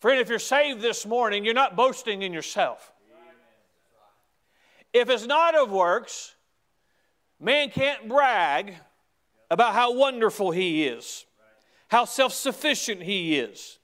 Friend, 0.00 0.20
if 0.20 0.28
you're 0.28 0.38
saved 0.38 0.80
this 0.80 1.06
morning, 1.06 1.44
you're 1.44 1.54
not 1.54 1.74
boasting 1.74 2.22
in 2.22 2.32
yourself. 2.32 2.92
If 4.92 5.10
it's 5.10 5.26
not 5.26 5.54
of 5.54 5.70
works, 5.70 6.34
man 7.40 7.70
can't 7.70 8.08
brag 8.08 8.74
about 9.50 9.74
how 9.74 9.94
wonderful 9.94 10.50
he 10.50 10.86
is, 10.86 11.26
how 11.88 12.04
self 12.04 12.32
sufficient 12.32 13.02
he 13.02 13.38
is. 13.38 13.78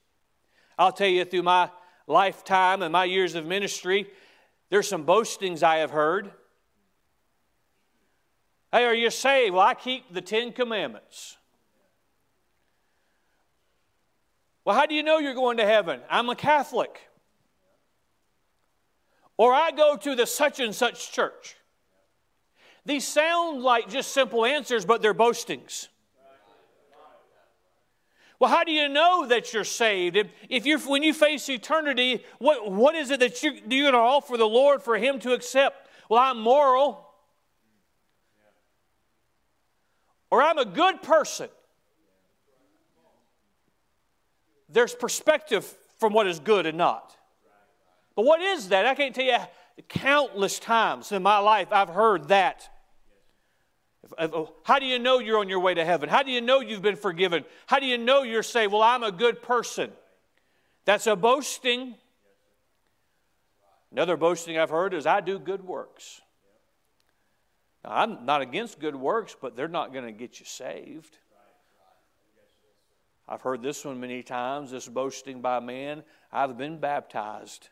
I'll 0.77 0.91
tell 0.91 1.07
you 1.07 1.25
through 1.25 1.43
my 1.43 1.69
lifetime 2.07 2.81
and 2.81 2.91
my 2.91 3.05
years 3.05 3.35
of 3.35 3.45
ministry, 3.45 4.07
there's 4.73 4.87
some 4.87 5.03
boastings 5.03 5.61
I 5.61 5.77
have 5.77 5.91
heard. 5.91 6.31
Hey, 8.71 8.85
are 8.85 8.95
you 8.95 9.11
saved? 9.11 9.53
Well, 9.53 9.61
I 9.63 9.75
keep 9.75 10.11
the 10.11 10.19
Ten 10.19 10.51
Commandments. 10.51 11.37
Well, 14.65 14.75
how 14.75 14.87
do 14.87 14.95
you 14.95 15.03
know 15.03 15.19
you're 15.19 15.35
going 15.35 15.57
to 15.57 15.65
heaven? 15.67 15.99
I'm 16.09 16.27
a 16.27 16.35
Catholic. 16.35 17.01
Or 19.37 19.53
I 19.53 19.69
go 19.69 19.95
to 19.95 20.15
the 20.15 20.25
such 20.25 20.59
and 20.59 20.73
such 20.73 21.11
church. 21.11 21.55
These 22.83 23.07
sound 23.07 23.61
like 23.61 23.89
just 23.89 24.11
simple 24.11 24.43
answers, 24.43 24.85
but 24.85 25.03
they're 25.03 25.13
boastings. 25.13 25.89
Well, 28.39 28.49
how 28.49 28.63
do 28.63 28.71
you 28.71 28.89
know 28.89 29.25
that 29.27 29.53
you're 29.53 29.63
saved? 29.63 30.17
If, 30.49 30.65
you're, 30.65 30.79
when 30.79 31.03
you 31.03 31.13
face 31.13 31.47
eternity, 31.49 32.23
what, 32.39 32.71
what 32.71 32.95
is 32.95 33.11
it 33.11 33.19
that 33.19 33.41
you're, 33.41 33.53
you're 33.53 33.91
going 33.91 33.93
to 33.93 33.99
offer 33.99 34.37
the 34.37 34.45
Lord 34.45 34.81
for 34.81 34.97
Him 34.97 35.19
to 35.19 35.33
accept? 35.33 35.89
Well, 36.09 36.19
I'm 36.19 36.39
moral. 36.39 37.07
Or 40.29 40.41
I'm 40.41 40.57
a 40.57 40.65
good 40.65 41.01
person. 41.01 41.47
There's 44.67 44.95
perspective 44.95 45.65
from 45.99 46.13
what 46.13 46.27
is 46.27 46.39
good 46.39 46.65
and 46.65 46.77
not. 46.77 47.15
But 48.15 48.25
what 48.25 48.41
is 48.41 48.69
that? 48.69 48.85
I 48.85 48.95
can't 48.95 49.13
tell 49.13 49.25
you 49.25 49.37
countless 49.89 50.59
times 50.59 51.11
in 51.11 51.23
my 51.23 51.37
life 51.37 51.67
I've 51.71 51.89
heard 51.89 52.27
that. 52.29 52.69
Oh, 54.17 54.53
how 54.63 54.79
do 54.79 54.85
you 54.85 54.99
know 54.99 55.19
you're 55.19 55.39
on 55.39 55.49
your 55.49 55.59
way 55.59 55.73
to 55.73 55.85
heaven? 55.85 56.09
How 56.09 56.23
do 56.23 56.31
you 56.31 56.41
know 56.41 56.59
you've 56.59 56.81
been 56.81 56.95
forgiven? 56.95 57.45
How 57.67 57.79
do 57.79 57.85
you 57.85 57.97
know 57.97 58.23
you're 58.23 58.43
saved? 58.43 58.73
Well, 58.73 58.81
I'm 58.81 59.03
a 59.03 59.11
good 59.11 59.41
person. 59.41 59.91
That's 60.85 61.07
a 61.07 61.15
boasting. 61.15 61.95
Another 63.91 64.17
boasting 64.17 64.57
I've 64.57 64.69
heard 64.69 64.93
is 64.93 65.05
I 65.05 65.21
do 65.21 65.39
good 65.39 65.65
works. 65.65 66.21
Now, 67.83 67.91
I'm 67.93 68.25
not 68.25 68.41
against 68.41 68.79
good 68.79 68.95
works, 68.95 69.35
but 69.39 69.55
they're 69.55 69.67
not 69.67 69.93
going 69.93 70.05
to 70.05 70.11
get 70.11 70.39
you 70.39 70.45
saved. 70.45 71.17
I've 73.27 73.41
heard 73.41 73.61
this 73.61 73.85
one 73.85 73.99
many 73.99 74.21
times 74.21 74.71
this 74.71 74.87
boasting 74.87 75.41
by 75.41 75.59
man. 75.59 76.03
I've 76.31 76.57
been 76.57 76.77
baptized. 76.77 77.69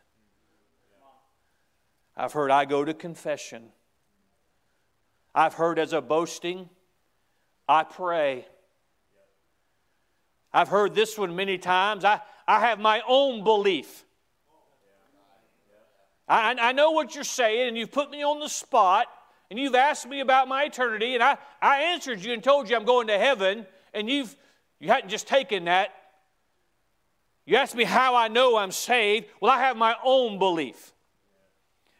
I've 2.16 2.32
heard 2.32 2.50
I 2.50 2.64
go 2.64 2.84
to 2.84 2.94
confession. 2.94 3.64
I've 5.34 5.54
heard 5.54 5.78
as 5.78 5.92
a 5.92 6.00
boasting, 6.00 6.68
I 7.68 7.84
pray. 7.84 8.46
I've 10.52 10.68
heard 10.68 10.94
this 10.94 11.16
one 11.16 11.34
many 11.34 11.56
times. 11.56 12.04
I, 12.04 12.20
I 12.46 12.60
have 12.60 12.78
my 12.78 13.02
own 13.06 13.42
belief. 13.44 14.04
I, 16.28 16.54
I 16.60 16.72
know 16.72 16.90
what 16.90 17.14
you're 17.14 17.24
saying, 17.24 17.68
and 17.68 17.78
you've 17.78 17.92
put 17.92 18.10
me 18.10 18.22
on 18.22 18.40
the 18.40 18.48
spot, 18.48 19.06
and 19.50 19.58
you've 19.58 19.74
asked 19.74 20.06
me 20.06 20.20
about 20.20 20.48
my 20.48 20.64
eternity, 20.64 21.14
and 21.14 21.22
I, 21.22 21.38
I 21.60 21.82
answered 21.82 22.22
you 22.22 22.32
and 22.32 22.42
told 22.42 22.68
you 22.68 22.76
I'm 22.76 22.84
going 22.84 23.06
to 23.06 23.18
heaven, 23.18 23.66
and 23.94 24.08
you've 24.08 24.36
you 24.82 24.88
hadn't 24.88 25.10
just 25.10 25.28
taken 25.28 25.66
that. 25.66 25.94
You 27.46 27.56
asked 27.56 27.76
me 27.76 27.84
how 27.84 28.16
I 28.16 28.26
know 28.26 28.56
I'm 28.56 28.72
saved. 28.72 29.26
Well, 29.40 29.52
I 29.52 29.58
have 29.60 29.76
my 29.76 29.94
own 30.04 30.40
belief. 30.40 30.92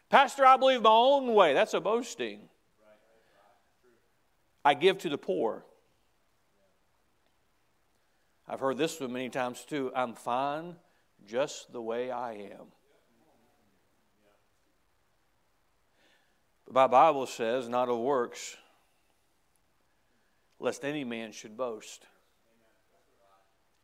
Pastor, 0.09 0.45
I 0.45 0.57
believe 0.57 0.81
my 0.81 0.89
own 0.89 1.33
way. 1.33 1.53
That's 1.53 1.73
a 1.73 1.79
boasting. 1.79 2.41
I 4.65 4.73
give 4.73 4.97
to 4.99 5.09
the 5.09 5.17
poor. 5.17 5.65
I've 8.47 8.59
heard 8.59 8.77
this 8.77 8.99
one 8.99 9.13
many 9.13 9.29
times 9.29 9.65
too. 9.65 9.91
I'm 9.95 10.13
fine 10.13 10.75
just 11.25 11.71
the 11.71 11.81
way 11.81 12.11
I 12.11 12.33
am. 12.33 12.67
But 16.65 16.73
my 16.73 16.87
Bible 16.87 17.25
says, 17.25 17.67
not 17.69 17.89
of 17.89 17.97
works, 17.97 18.57
lest 20.59 20.83
any 20.85 21.03
man 21.03 21.31
should 21.31 21.57
boast. 21.57 22.05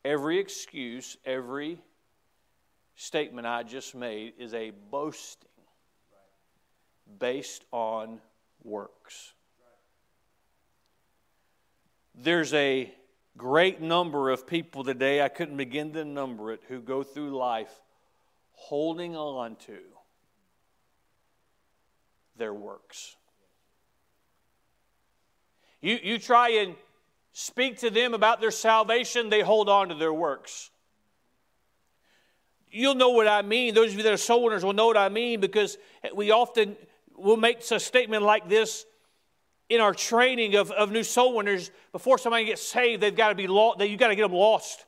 Every 0.05 0.39
excuse, 0.39 1.17
every 1.25 1.79
statement 2.95 3.47
I 3.47 3.63
just 3.63 3.95
made 3.95 4.33
is 4.37 4.53
a 4.53 4.71
boasting 4.91 5.47
based 7.19 7.65
on 7.71 8.19
works. 8.63 9.33
There's 12.21 12.53
a 12.53 12.93
great 13.37 13.79
number 13.79 14.29
of 14.29 14.45
people 14.45 14.83
today, 14.83 15.21
I 15.21 15.29
couldn't 15.29 15.55
begin 15.55 15.93
to 15.93 16.03
number 16.03 16.51
it, 16.51 16.59
who 16.67 16.81
go 16.81 17.01
through 17.01 17.37
life 17.37 17.71
holding 18.51 19.15
on 19.15 19.55
to 19.67 19.77
their 22.35 22.53
works. 22.53 23.15
You, 25.79 25.97
you 26.03 26.19
try 26.19 26.49
and 26.49 26.75
speak 27.31 27.77
to 27.79 27.89
them 27.89 28.13
about 28.13 28.41
their 28.41 28.51
salvation, 28.51 29.29
they 29.29 29.39
hold 29.39 29.69
on 29.69 29.87
to 29.87 29.95
their 29.95 30.11
works. 30.11 30.71
You'll 32.69 32.95
know 32.95 33.11
what 33.11 33.29
I 33.29 33.43
mean. 33.43 33.73
Those 33.73 33.91
of 33.91 33.97
you 33.97 34.03
that 34.03 34.11
are 34.11 34.17
soul 34.17 34.43
winners 34.43 34.65
will 34.65 34.73
know 34.73 34.87
what 34.87 34.97
I 34.97 35.07
mean 35.07 35.39
because 35.39 35.77
we 36.13 36.31
often 36.31 36.75
will 37.15 37.37
make 37.37 37.59
a 37.71 37.79
statement 37.79 38.23
like 38.23 38.49
this 38.49 38.85
in 39.69 39.81
our 39.81 39.93
training 39.93 40.55
of, 40.55 40.71
of 40.71 40.91
new 40.91 41.03
soul 41.03 41.35
winners, 41.35 41.71
before 41.91 42.17
somebody 42.17 42.45
gets 42.45 42.67
saved, 42.67 43.01
they've 43.01 43.15
got 43.15 43.29
to 43.29 43.35
be 43.35 43.47
lost. 43.47 43.79
You've 43.79 43.99
got 43.99 44.07
to 44.07 44.15
get 44.15 44.23
them 44.23 44.33
lost. 44.33 44.85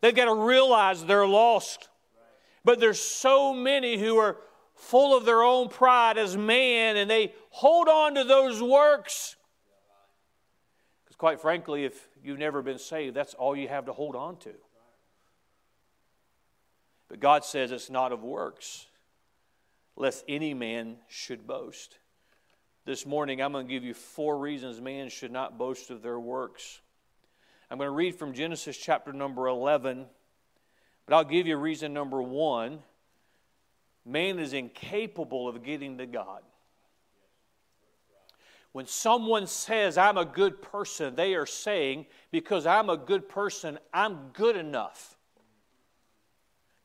They've 0.00 0.14
got 0.14 0.24
to 0.24 0.34
realize 0.34 1.04
they're 1.04 1.26
lost. 1.26 1.88
But 2.64 2.80
there's 2.80 3.00
so 3.00 3.52
many 3.52 3.98
who 3.98 4.16
are 4.16 4.38
full 4.74 5.16
of 5.16 5.26
their 5.26 5.42
own 5.42 5.68
pride 5.68 6.16
as 6.16 6.36
man, 6.36 6.96
and 6.96 7.10
they 7.10 7.34
hold 7.50 7.88
on 7.88 8.14
to 8.14 8.24
those 8.24 8.62
works. 8.62 9.36
Because 11.04 11.16
quite 11.16 11.40
frankly, 11.40 11.84
if 11.84 12.08
you've 12.22 12.38
never 12.38 12.62
been 12.62 12.78
saved, 12.78 13.14
that's 13.14 13.34
all 13.34 13.54
you 13.54 13.68
have 13.68 13.86
to 13.86 13.92
hold 13.92 14.16
on 14.16 14.38
to. 14.38 14.52
But 17.08 17.20
God 17.20 17.44
says 17.44 17.72
it's 17.72 17.90
not 17.90 18.12
of 18.12 18.22
works, 18.22 18.86
lest 19.96 20.24
any 20.28 20.54
man 20.54 20.96
should 21.08 21.46
boast. 21.46 21.99
This 22.86 23.04
morning, 23.04 23.42
I'm 23.42 23.52
going 23.52 23.66
to 23.66 23.72
give 23.72 23.84
you 23.84 23.92
four 23.92 24.38
reasons 24.38 24.80
man 24.80 25.10
should 25.10 25.30
not 25.30 25.58
boast 25.58 25.90
of 25.90 26.02
their 26.02 26.18
works. 26.18 26.80
I'm 27.70 27.76
going 27.76 27.88
to 27.88 27.94
read 27.94 28.14
from 28.14 28.32
Genesis 28.32 28.76
chapter 28.76 29.12
number 29.12 29.46
11, 29.46 30.06
but 31.04 31.14
I'll 31.14 31.24
give 31.24 31.46
you 31.46 31.56
reason 31.56 31.92
number 31.92 32.22
one 32.22 32.80
man 34.06 34.38
is 34.38 34.54
incapable 34.54 35.46
of 35.46 35.62
getting 35.62 35.98
to 35.98 36.06
God. 36.06 36.40
When 38.72 38.86
someone 38.86 39.46
says, 39.46 39.98
I'm 39.98 40.16
a 40.16 40.24
good 40.24 40.62
person, 40.62 41.16
they 41.16 41.34
are 41.34 41.46
saying, 41.46 42.06
because 42.30 42.66
I'm 42.66 42.88
a 42.88 42.96
good 42.96 43.28
person, 43.28 43.78
I'm 43.92 44.30
good 44.32 44.56
enough 44.56 45.16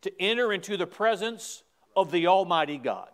to 0.02 0.12
enter 0.22 0.52
into 0.52 0.78
the 0.78 0.88
presence 0.88 1.64
of 1.96 2.12
the 2.12 2.28
Almighty 2.28 2.78
God. 2.78 3.10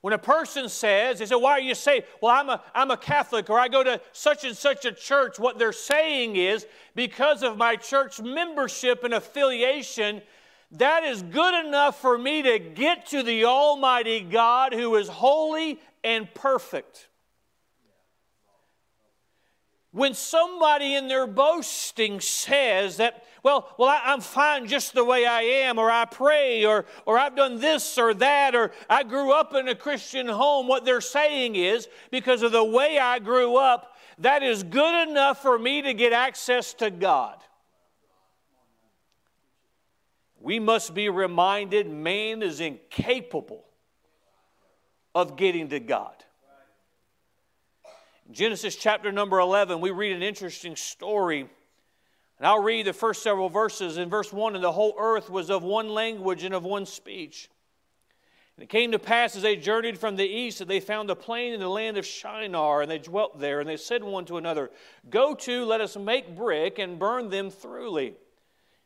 When 0.00 0.12
a 0.12 0.18
person 0.18 0.68
says, 0.68 1.18
they 1.18 1.26
say, 1.26 1.34
Why 1.34 1.52
are 1.52 1.60
you 1.60 1.74
saved? 1.74 2.06
Well, 2.20 2.34
I'm 2.34 2.48
a, 2.48 2.62
I'm 2.74 2.90
a 2.90 2.96
Catholic 2.96 3.50
or 3.50 3.58
I 3.58 3.68
go 3.68 3.82
to 3.82 4.00
such 4.12 4.44
and 4.44 4.56
such 4.56 4.84
a 4.84 4.92
church. 4.92 5.38
What 5.38 5.58
they're 5.58 5.72
saying 5.72 6.36
is, 6.36 6.66
because 6.94 7.42
of 7.42 7.56
my 7.56 7.76
church 7.76 8.20
membership 8.20 9.04
and 9.04 9.14
affiliation, 9.14 10.22
that 10.72 11.02
is 11.04 11.22
good 11.22 11.66
enough 11.66 12.00
for 12.00 12.18
me 12.18 12.42
to 12.42 12.58
get 12.58 13.06
to 13.08 13.22
the 13.22 13.44
Almighty 13.44 14.20
God 14.20 14.72
who 14.72 14.96
is 14.96 15.08
holy 15.08 15.80
and 16.04 16.32
perfect. 16.34 17.08
When 19.98 20.14
somebody 20.14 20.94
in 20.94 21.08
their 21.08 21.26
boasting 21.26 22.20
says 22.20 22.98
that, 22.98 23.24
well, 23.42 23.74
well, 23.78 23.88
I, 23.88 24.12
am 24.12 24.20
fine 24.20 24.68
just 24.68 24.94
the 24.94 25.04
way 25.04 25.26
I 25.26 25.42
am, 25.42 25.76
or 25.76 25.90
I 25.90 26.04
pray, 26.04 26.64
or, 26.64 26.84
or 27.04 27.18
I've 27.18 27.34
done 27.34 27.58
this 27.58 27.98
or 27.98 28.14
that, 28.14 28.54
or 28.54 28.70
I 28.88 29.02
grew 29.02 29.32
up 29.32 29.54
in 29.54 29.66
a 29.66 29.74
Christian 29.74 30.28
home, 30.28 30.68
what 30.68 30.84
they're 30.84 31.00
saying 31.00 31.56
is, 31.56 31.88
because 32.12 32.42
of 32.42 32.52
the 32.52 32.62
way 32.62 33.00
I 33.00 33.18
grew 33.18 33.56
up, 33.56 33.96
that 34.18 34.44
is 34.44 34.62
good 34.62 35.08
enough 35.08 35.42
for 35.42 35.58
me 35.58 35.82
to 35.82 35.92
get 35.92 36.12
access 36.12 36.74
to 36.74 36.92
God. 36.92 37.42
We 40.40 40.60
must 40.60 40.94
be 40.94 41.08
reminded 41.08 41.90
man 41.90 42.44
is 42.44 42.60
incapable 42.60 43.64
of 45.12 45.36
getting 45.36 45.70
to 45.70 45.80
God. 45.80 46.24
Genesis 48.30 48.76
chapter 48.76 49.10
number 49.10 49.38
11, 49.38 49.80
we 49.80 49.90
read 49.90 50.14
an 50.14 50.22
interesting 50.22 50.76
story. 50.76 51.40
And 51.40 52.46
I'll 52.46 52.62
read 52.62 52.86
the 52.86 52.92
first 52.92 53.22
several 53.22 53.48
verses. 53.48 53.96
In 53.96 54.10
verse 54.10 54.32
1, 54.32 54.54
and 54.54 54.62
the 54.62 54.72
whole 54.72 54.94
earth 54.98 55.30
was 55.30 55.50
of 55.50 55.62
one 55.62 55.88
language 55.88 56.44
and 56.44 56.54
of 56.54 56.62
one 56.62 56.84
speech. 56.84 57.48
And 58.56 58.64
it 58.64 58.68
came 58.68 58.92
to 58.92 58.98
pass 58.98 59.34
as 59.34 59.42
they 59.42 59.56
journeyed 59.56 59.98
from 59.98 60.16
the 60.16 60.26
east 60.26 60.58
that 60.58 60.68
they 60.68 60.78
found 60.78 61.08
a 61.08 61.14
plain 61.16 61.54
in 61.54 61.60
the 61.60 61.68
land 61.68 61.96
of 61.96 62.04
Shinar, 62.04 62.82
and 62.82 62.90
they 62.90 62.98
dwelt 62.98 63.38
there. 63.38 63.60
And 63.60 63.68
they 63.68 63.78
said 63.78 64.04
one 64.04 64.26
to 64.26 64.36
another, 64.36 64.70
Go 65.08 65.34
to, 65.34 65.64
let 65.64 65.80
us 65.80 65.96
make 65.96 66.36
brick 66.36 66.78
and 66.78 66.98
burn 66.98 67.30
them 67.30 67.50
thoroughly. 67.50 68.14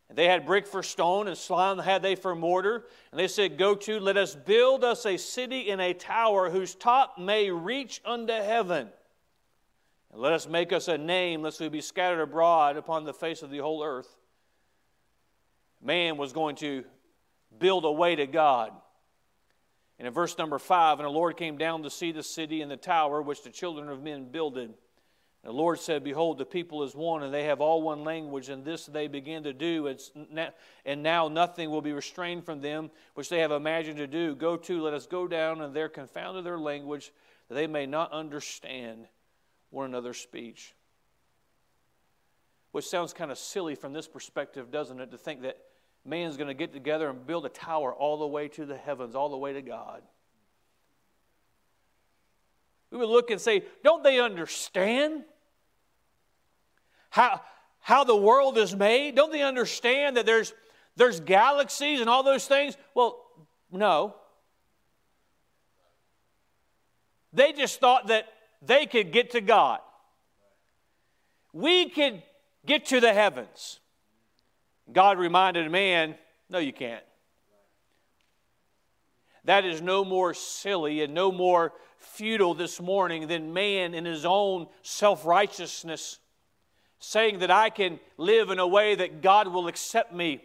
And 0.09 0.17
they 0.17 0.27
had 0.27 0.47
brick 0.47 0.69
for 0.69 0.85
stone, 0.85 1.27
and 1.27 1.37
slime 1.37 1.79
had 1.79 2.03
they 2.03 2.15
for 2.15 2.37
mortar. 2.37 2.85
And 3.11 3.19
they 3.19 3.29
said, 3.29 3.59
Go 3.59 3.75
to, 3.75 3.99
let 3.99 4.17
us 4.17 4.37
build 4.37 4.85
us 4.85 5.05
a 5.05 5.17
city 5.17 5.69
and 5.71 5.81
a 5.81 5.95
tower 5.95 6.49
whose 6.49 6.77
top 6.77 7.19
may 7.19 7.51
reach 7.51 8.01
unto 8.05 8.35
heaven. 8.35 8.89
And 10.12 10.21
let 10.21 10.33
us 10.33 10.47
make 10.47 10.73
us 10.73 10.88
a 10.88 10.99
name, 10.99 11.42
lest 11.42 11.61
we 11.61 11.69
be 11.69 11.81
scattered 11.81 12.21
abroad 12.21 12.76
upon 12.76 13.04
the 13.04 13.14
face 13.14 13.42
of 13.42 13.50
the 13.50 13.59
whole 13.59 13.83
earth. 13.83 14.14
Man 15.83 16.16
was 16.16 16.33
going 16.33 16.57
to 16.57 16.85
build 17.59 17.85
a 17.85 17.92
way 17.92 18.14
to 18.14 18.26
God. 18.26 18.73
And 19.99 20.07
in 20.07 20.14
verse 20.14 20.37
number 20.37 20.59
five, 20.59 20.99
and 20.99 21.07
the 21.07 21.11
Lord 21.11 21.37
came 21.37 21.57
down 21.57 21.83
to 21.85 21.90
see 21.90 22.12
the 22.12 22.23
city 22.23 22.61
and 22.61 22.71
the 22.71 22.76
tower 22.76 23.23
which 23.23 23.42
the 23.42 23.50
children 23.50 23.88
of 23.88 24.02
men 24.02 24.31
builded. 24.31 24.64
And 24.64 24.75
the 25.45 25.52
Lord 25.52 25.81
said, 25.81 26.04
Behold, 26.04 26.38
the 26.38 26.45
people 26.45 26.83
is 26.83 26.95
one, 26.95 27.23
and 27.23 27.33
they 27.33 27.45
have 27.45 27.61
all 27.61 27.83
one 27.83 28.04
language, 28.04 28.49
and 28.49 28.64
this 28.64 28.87
they 28.87 29.09
begin 29.09 29.42
to 29.45 29.52
do, 29.52 29.92
and 30.85 31.03
now 31.03 31.29
nothing 31.29 31.70
will 31.70 31.83
be 31.83 31.92
restrained 31.92 32.44
from 32.44 32.61
them 32.61 32.90
which 33.14 33.29
they 33.29 33.40
have 33.40 33.51
imagined 33.51 33.96
to 33.98 34.07
do. 34.07 34.35
Go 34.35 34.57
to, 34.57 34.83
let 34.83 34.94
us 34.94 35.07
go 35.07 35.27
down, 35.27 35.62
and 35.62 35.75
there 35.75 35.88
confounded 35.88 36.44
their 36.44 36.59
language, 36.59 37.12
that 37.48 37.55
they 37.55 37.66
may 37.66 37.87
not 37.87 38.12
understand 38.12 39.07
one 39.73 39.87
another's 39.87 40.19
speech. 40.19 40.75
Which 42.71 42.87
sounds 42.87 43.13
kind 43.13 43.31
of 43.31 43.39
silly 43.39 43.75
from 43.75 43.93
this 43.93 44.07
perspective, 44.07 44.71
doesn't 44.71 45.01
it, 45.01 45.11
to 45.11 45.19
think 45.19 45.43
that 45.43 45.59
man's 46.05 46.37
going 46.37 46.49
to 46.49 46.55
get 46.55 46.73
together 46.73 47.09
and 47.11 47.27
build 47.27 47.47
a 47.47 47.49
tower 47.49 47.93
all 47.93 48.19
the 48.19 48.27
way 48.27 48.49
to 48.49 48.67
the 48.67 48.77
heavens, 48.77 49.15
all 49.15 49.29
the 49.29 49.37
way 49.37 49.53
to 49.53 49.63
God. 49.63 50.03
We 52.91 52.99
would 52.99 53.09
look 53.09 53.31
and 53.31 53.41
say, 53.41 53.65
don't 53.83 54.03
they 54.03 54.21
understand 54.21 55.25
how, 57.11 57.41
how 57.81 58.05
the 58.05 58.17
world 58.17 58.59
is 58.59 58.77
made? 58.77 59.17
Don't 59.17 59.33
they 59.33 59.43
understand 59.43 60.17
that 60.17 60.27
there's, 60.27 60.53
there's 60.97 61.21
galaxies 61.21 62.01
and 62.01 62.11
all 62.11 62.23
those 62.23 62.47
things? 62.47 62.77
Well, 62.95 63.25
no. 63.71 64.17
They 67.33 67.53
just 67.53 67.81
thought 67.81 68.09
that 68.09 68.27
they 68.64 68.87
could 68.87 69.12
get 69.12 69.33
to 69.33 69.40
God. 69.40 69.81
We 71.53 71.90
could 71.90 72.22
get 72.64 72.87
to 72.87 73.01
the 73.01 73.12
heavens. 73.12 73.81
God 74.90 75.18
reminded 75.18 75.70
man, 75.70 76.14
no, 76.48 76.59
you 76.59 76.72
can't. 76.72 77.05
That 79.44 79.64
is 79.64 79.83
no 79.83 80.05
more 80.05 80.35
silly 80.35 81.03
and 81.03 81.14
no 81.14 81.33
more 81.33 81.72
futile 81.98 82.55
this 82.55 82.81
morning 82.81 83.27
than 83.27 83.53
man 83.53 83.94
in 83.94 84.05
his 84.05 84.25
own 84.25 84.68
self 84.83 85.25
righteousness 85.25 86.18
saying 86.98 87.40
that 87.40 87.51
I 87.51 87.68
can 87.68 87.98
live 88.16 88.51
in 88.51 88.61
a 88.61 88.66
way 88.66 88.94
that 88.94 89.22
God 89.22 89.48
will 89.48 89.66
accept 89.66 90.14
me. 90.14 90.44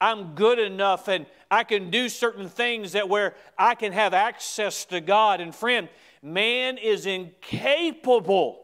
I'm 0.00 0.34
good 0.34 0.58
enough 0.58 1.08
and 1.08 1.26
I 1.50 1.64
can 1.64 1.90
do 1.90 2.08
certain 2.08 2.48
things 2.48 2.92
that 2.92 3.08
where 3.08 3.34
I 3.58 3.74
can 3.74 3.92
have 3.92 4.14
access 4.14 4.84
to 4.86 5.00
God. 5.00 5.40
And 5.40 5.54
friend, 5.54 5.88
man 6.22 6.78
is 6.78 7.06
incapable 7.06 8.60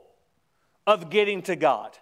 of 0.86 1.10
getting 1.10 1.42
to 1.42 1.56
God. 1.56 1.98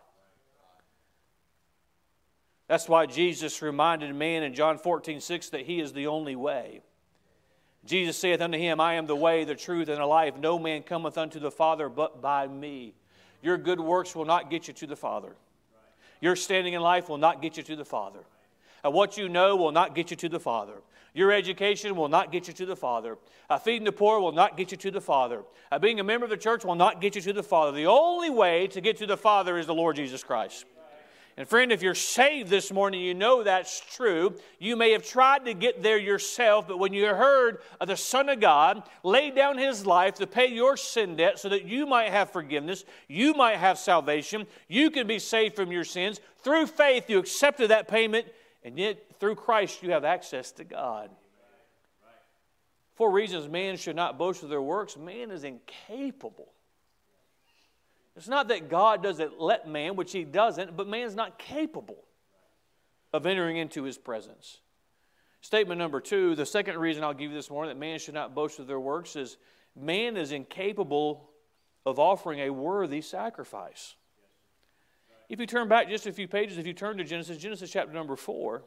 That's 2.68 2.88
why 2.88 3.06
Jesus 3.06 3.62
reminded 3.62 4.14
man 4.14 4.42
in 4.42 4.54
John 4.54 4.78
14, 4.78 5.20
6 5.20 5.48
that 5.50 5.62
he 5.62 5.80
is 5.80 5.92
the 5.92 6.08
only 6.08 6.36
way. 6.36 6.82
Jesus 7.84 8.16
saith 8.18 8.40
unto 8.40 8.58
him, 8.58 8.80
I 8.80 8.94
am 8.94 9.06
the 9.06 9.14
way, 9.14 9.44
the 9.44 9.54
truth, 9.54 9.88
and 9.88 9.98
the 9.98 10.06
life. 10.06 10.36
No 10.36 10.58
man 10.58 10.82
cometh 10.82 11.16
unto 11.16 11.38
the 11.38 11.52
Father 11.52 11.88
but 11.88 12.20
by 12.20 12.48
me. 12.48 12.94
Your 13.42 13.56
good 13.56 13.78
works 13.78 14.16
will 14.16 14.24
not 14.24 14.50
get 14.50 14.66
you 14.66 14.74
to 14.74 14.86
the 14.86 14.96
Father. 14.96 15.36
Your 16.20 16.34
standing 16.34 16.74
in 16.74 16.80
life 16.80 17.08
will 17.08 17.18
not 17.18 17.40
get 17.40 17.56
you 17.56 17.62
to 17.62 17.76
the 17.76 17.84
Father. 17.84 18.20
And 18.82 18.92
what 18.92 19.16
you 19.16 19.28
know 19.28 19.54
will 19.54 19.72
not 19.72 19.94
get 19.94 20.10
you 20.10 20.16
to 20.16 20.28
the 20.28 20.40
Father. 20.40 20.74
Your 21.16 21.32
education 21.32 21.96
will 21.96 22.08
not 22.08 22.30
get 22.30 22.46
you 22.46 22.52
to 22.52 22.66
the 22.66 22.76
Father. 22.76 23.16
Uh, 23.48 23.58
feeding 23.58 23.84
the 23.84 23.92
poor 23.92 24.20
will 24.20 24.32
not 24.32 24.58
get 24.58 24.70
you 24.70 24.76
to 24.76 24.90
the 24.90 25.00
Father. 25.00 25.44
Uh, 25.72 25.78
being 25.78 25.98
a 25.98 26.04
member 26.04 26.24
of 26.24 26.30
the 26.30 26.36
church 26.36 26.62
will 26.62 26.74
not 26.74 27.00
get 27.00 27.16
you 27.16 27.22
to 27.22 27.32
the 27.32 27.42
Father. 27.42 27.72
The 27.72 27.86
only 27.86 28.28
way 28.28 28.66
to 28.66 28.82
get 28.82 28.98
to 28.98 29.06
the 29.06 29.16
Father 29.16 29.56
is 29.56 29.66
the 29.66 29.72
Lord 29.72 29.96
Jesus 29.96 30.22
Christ. 30.22 30.66
And 31.38 31.48
friend, 31.48 31.72
if 31.72 31.80
you're 31.80 31.94
saved 31.94 32.50
this 32.50 32.70
morning, 32.70 33.00
you 33.00 33.14
know 33.14 33.42
that's 33.42 33.80
true. 33.80 34.34
You 34.58 34.76
may 34.76 34.92
have 34.92 35.06
tried 35.06 35.46
to 35.46 35.54
get 35.54 35.82
there 35.82 35.96
yourself, 35.96 36.68
but 36.68 36.78
when 36.78 36.92
you 36.92 37.06
heard 37.06 37.60
of 37.80 37.88
the 37.88 37.96
Son 37.96 38.28
of 38.28 38.38
God 38.38 38.82
lay 39.02 39.30
down 39.30 39.56
his 39.56 39.86
life 39.86 40.16
to 40.16 40.26
pay 40.26 40.48
your 40.48 40.76
sin 40.76 41.16
debt 41.16 41.38
so 41.38 41.48
that 41.48 41.64
you 41.64 41.86
might 41.86 42.10
have 42.10 42.30
forgiveness, 42.30 42.84
you 43.08 43.32
might 43.32 43.56
have 43.56 43.78
salvation, 43.78 44.46
you 44.68 44.90
can 44.90 45.06
be 45.06 45.18
saved 45.18 45.56
from 45.56 45.72
your 45.72 45.84
sins, 45.84 46.20
through 46.42 46.66
faith 46.66 47.08
you 47.08 47.18
accepted 47.18 47.70
that 47.70 47.88
payment, 47.88 48.26
and 48.66 48.76
yet, 48.76 48.98
through 49.20 49.36
Christ, 49.36 49.80
you 49.84 49.92
have 49.92 50.04
access 50.04 50.50
to 50.52 50.64
God. 50.64 51.10
Four 52.96 53.12
reasons 53.12 53.48
man 53.48 53.76
should 53.76 53.94
not 53.94 54.18
boast 54.18 54.42
of 54.42 54.48
their 54.48 54.60
works. 54.60 54.96
Man 54.96 55.30
is 55.30 55.44
incapable. 55.44 56.48
It's 58.16 58.26
not 58.26 58.48
that 58.48 58.68
God 58.68 59.04
doesn't 59.04 59.40
let 59.40 59.68
man, 59.68 59.94
which 59.94 60.10
he 60.10 60.24
doesn't, 60.24 60.76
but 60.76 60.88
man's 60.88 61.14
not 61.14 61.38
capable 61.38 62.02
of 63.12 63.24
entering 63.24 63.56
into 63.56 63.84
his 63.84 63.96
presence. 63.96 64.58
Statement 65.42 65.78
number 65.78 66.00
two, 66.00 66.34
the 66.34 66.44
second 66.44 66.76
reason 66.76 67.04
I'll 67.04 67.14
give 67.14 67.30
you 67.30 67.36
this 67.36 67.50
morning 67.50 67.68
that 67.68 67.78
man 67.78 68.00
should 68.00 68.14
not 68.14 68.34
boast 68.34 68.58
of 68.58 68.66
their 68.66 68.80
works 68.80 69.14
is 69.14 69.36
man 69.76 70.16
is 70.16 70.32
incapable 70.32 71.30
of 71.84 72.00
offering 72.00 72.40
a 72.40 72.50
worthy 72.50 73.00
sacrifice. 73.00 73.94
If 75.28 75.40
you 75.40 75.46
turn 75.46 75.68
back 75.68 75.88
just 75.88 76.06
a 76.06 76.12
few 76.12 76.28
pages, 76.28 76.58
if 76.58 76.66
you 76.66 76.72
turn 76.72 76.98
to 76.98 77.04
Genesis, 77.04 77.38
Genesis 77.38 77.70
chapter 77.70 77.92
number 77.92 78.16
four, 78.16 78.62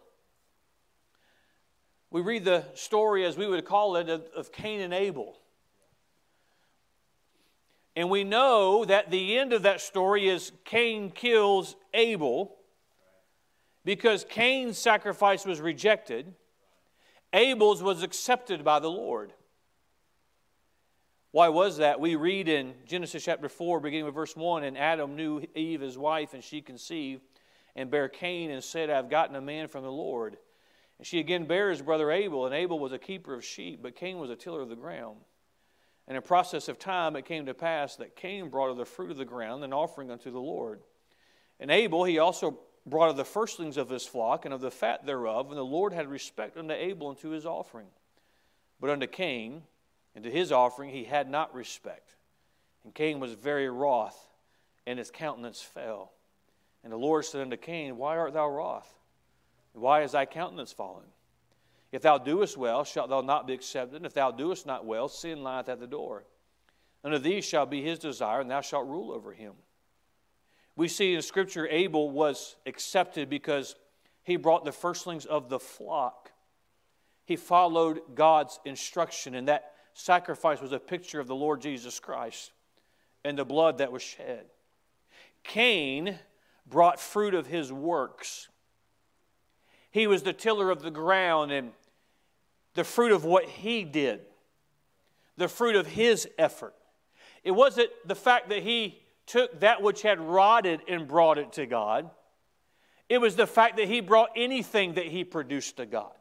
we 2.12 2.22
read 2.22 2.44
the 2.44 2.66
story, 2.74 3.24
as 3.26 3.38
we 3.38 3.48
would 3.48 3.66
call 3.66 3.96
it, 3.96 4.10
of, 4.10 4.26
of 4.36 4.52
Cain 4.52 4.82
and 4.82 4.94
Abel. 4.94 5.38
And 7.96 8.10
we 8.10 8.24
know 8.24 8.86
that 8.86 9.12
the 9.12 9.38
end 9.38 9.54
of 9.54 9.64
that 9.64 9.82
story 9.82 10.28
is 10.28 10.52
Cain 10.66 11.12
kills 11.12 11.76
Abel 11.94 12.56
because 13.86 14.26
Cain's 14.30 14.78
sacrifice 14.78 15.46
was 15.46 15.62
rejected, 15.62 16.34
Abel's 17.34 17.82
was 17.84 18.04
accepted 18.04 18.64
by 18.64 18.80
the 18.80 18.90
Lord. 18.90 19.34
Why 21.32 21.50
was 21.50 21.78
that? 21.78 22.00
We 22.00 22.16
read 22.16 22.48
in 22.48 22.74
Genesis 22.88 23.24
chapter 23.24 23.50
4, 23.50 23.80
beginning 23.80 24.06
with 24.06 24.16
verse 24.16 24.36
1 24.36 24.64
And 24.64 24.76
Adam 24.76 25.16
knew 25.16 25.44
Eve, 25.54 25.82
his 25.82 25.98
wife, 25.98 26.34
and 26.34 26.44
she 26.44 26.60
conceived, 26.62 27.22
and 27.76 27.92
bare 27.92 28.10
Cain, 28.10 28.50
and 28.50 28.64
said, 28.64 28.90
I 28.90 28.96
have 28.96 29.12
gotten 29.12 29.36
a 29.36 29.42
man 29.42 29.68
from 29.68 29.84
the 29.84 29.92
Lord. 29.92 30.38
And 30.98 31.06
she 31.06 31.20
again 31.20 31.46
bare 31.46 31.70
his 31.70 31.84
brother 31.84 32.12
Abel, 32.12 32.48
and 32.48 32.56
Abel 32.56 32.80
was 32.80 32.94
a 32.94 32.98
keeper 32.98 33.36
of 33.36 33.46
sheep, 33.46 33.82
but 33.84 33.96
Cain 33.96 34.18
was 34.18 34.32
a 34.32 34.36
tiller 34.36 34.62
of 34.62 34.70
the 34.70 34.76
ground. 34.76 35.18
And 36.08 36.18
in 36.18 36.24
process 36.24 36.68
of 36.68 36.80
time 36.80 37.16
it 37.16 37.26
came 37.26 37.46
to 37.46 37.54
pass 37.54 37.96
that 37.98 38.16
Cain 38.16 38.50
brought 38.50 38.72
of 38.72 38.78
the 38.78 38.86
fruit 38.86 39.12
of 39.12 39.18
the 39.18 39.24
ground 39.24 39.64
an 39.64 39.72
offering 39.72 40.10
unto 40.10 40.32
the 40.32 40.40
Lord. 40.40 40.82
And 41.60 41.70
Abel 41.70 42.06
he 42.06 42.18
also 42.18 42.60
brought 42.88 43.12
of 43.12 43.18
the 43.18 43.24
firstlings 43.24 43.78
of 43.78 43.88
his 43.88 44.06
flock 44.06 44.46
and 44.46 44.54
of 44.54 44.62
the 44.62 44.72
fat 44.72 45.06
thereof, 45.06 45.50
and 45.50 45.58
the 45.58 45.64
Lord 45.64 45.94
had 45.94 46.10
respect 46.10 46.58
unto 46.58 46.74
Abel 46.74 47.10
and 47.10 47.20
to 47.20 47.30
his 47.30 47.46
offering. 47.46 47.88
But 48.80 48.90
unto 48.90 49.06
Cain 49.06 49.62
and 50.16 50.24
to 50.24 50.32
his 50.32 50.52
offering 50.52 50.90
he 50.90 51.04
had 51.04 51.30
not 51.30 51.54
respect. 51.54 52.16
And 52.84 52.94
Cain 52.94 53.20
was 53.20 53.34
very 53.34 53.70
wroth, 53.70 54.18
and 54.88 54.98
his 54.98 55.12
countenance 55.12 55.62
fell. 55.62 56.12
And 56.84 56.94
the 56.94 56.98
Lord 56.98 57.26
said 57.26 57.42
unto 57.42 57.58
Cain, 57.58 57.98
Why 57.98 58.18
art 58.18 58.34
thou 58.34 58.48
wroth? 58.50 58.88
Why 59.74 60.02
is 60.02 60.14
thy 60.14 60.26
countenance 60.26 60.72
fallen? 60.72 61.06
If 61.92 62.02
thou 62.02 62.18
doest 62.18 62.58
well, 62.58 62.84
shalt 62.84 63.10
thou 63.10 63.22
not 63.22 63.48
be 63.48 63.54
accepted. 63.54 63.98
And 63.98 64.06
if 64.06 64.14
thou 64.14 64.32
doest 64.32 64.66
not 64.66 64.86
well, 64.86 65.08
sin 65.08 65.44
lieth 65.44 65.70
at 65.70 65.80
the 65.80 65.88
door. 65.88 66.24
Unto 67.04 67.18
thee 67.18 67.42
shall 67.42 67.66
be 67.66 67.82
his 67.82 68.00
desire, 68.00 68.42
and 68.42 68.52
thou 68.52 68.62
shalt 68.62 68.88
rule 68.88 69.12
over 69.12 69.32
him. 69.34 69.54
We 70.76 70.88
see 70.88 71.14
in 71.14 71.22
Scripture 71.22 71.68
Abel 71.68 72.10
was 72.10 72.56
accepted 72.66 73.30
because 73.30 73.76
he 74.24 74.36
brought 74.36 74.66
the 74.66 74.72
firstlings 74.72 75.26
of 75.26 75.50
the 75.50 75.60
flock. 75.60 76.32
He 77.26 77.36
followed 77.36 78.02
God's 78.16 78.60
instruction, 78.66 79.36
and 79.36 79.48
that 79.48 79.74
sacrifice 80.00 80.62
was 80.62 80.72
a 80.72 80.80
picture 80.80 81.20
of 81.20 81.28
the 81.28 81.36
Lord 81.36 81.62
Jesus 81.62 82.00
Christ 82.00 82.52
and 83.26 83.38
the 83.38 83.46
blood 83.46 83.80
that 83.80 83.92
was 83.92 84.02
shed. 84.02 84.46
Cain 85.44 86.18
brought 86.66 87.00
fruit 87.00 87.34
of 87.34 87.48
his 87.48 87.72
works. 87.72 88.48
He 89.92 90.08
was 90.08 90.24
the 90.24 90.34
tiller 90.34 90.72
of 90.72 90.82
the 90.82 90.92
ground 90.92 91.52
and 91.52 91.72
the 92.76 92.84
fruit 92.84 93.12
of 93.12 93.26
what 93.26 93.46
he 93.46 93.84
did, 93.84 94.22
the 95.36 95.50
fruit 95.50 95.76
of 95.76 95.86
his 95.86 96.30
effort. 96.38 96.76
It 97.44 97.52
wasn't 97.52 97.90
the 98.06 98.16
fact 98.16 98.50
that 98.50 98.64
he 98.64 99.02
took 99.26 99.60
that 99.60 99.82
which 99.82 100.02
had 100.02 100.20
rotted 100.22 100.82
and 100.88 101.08
brought 101.08 101.38
it 101.38 101.52
to 101.54 101.66
God, 101.66 102.10
it 103.10 103.20
was 103.20 103.36
the 103.36 103.48
fact 103.48 103.78
that 103.78 103.88
he 103.88 104.00
brought 104.00 104.30
anything 104.36 104.94
that 104.94 105.08
he 105.08 105.24
produced 105.24 105.78
to 105.78 105.86
God. 105.86 106.14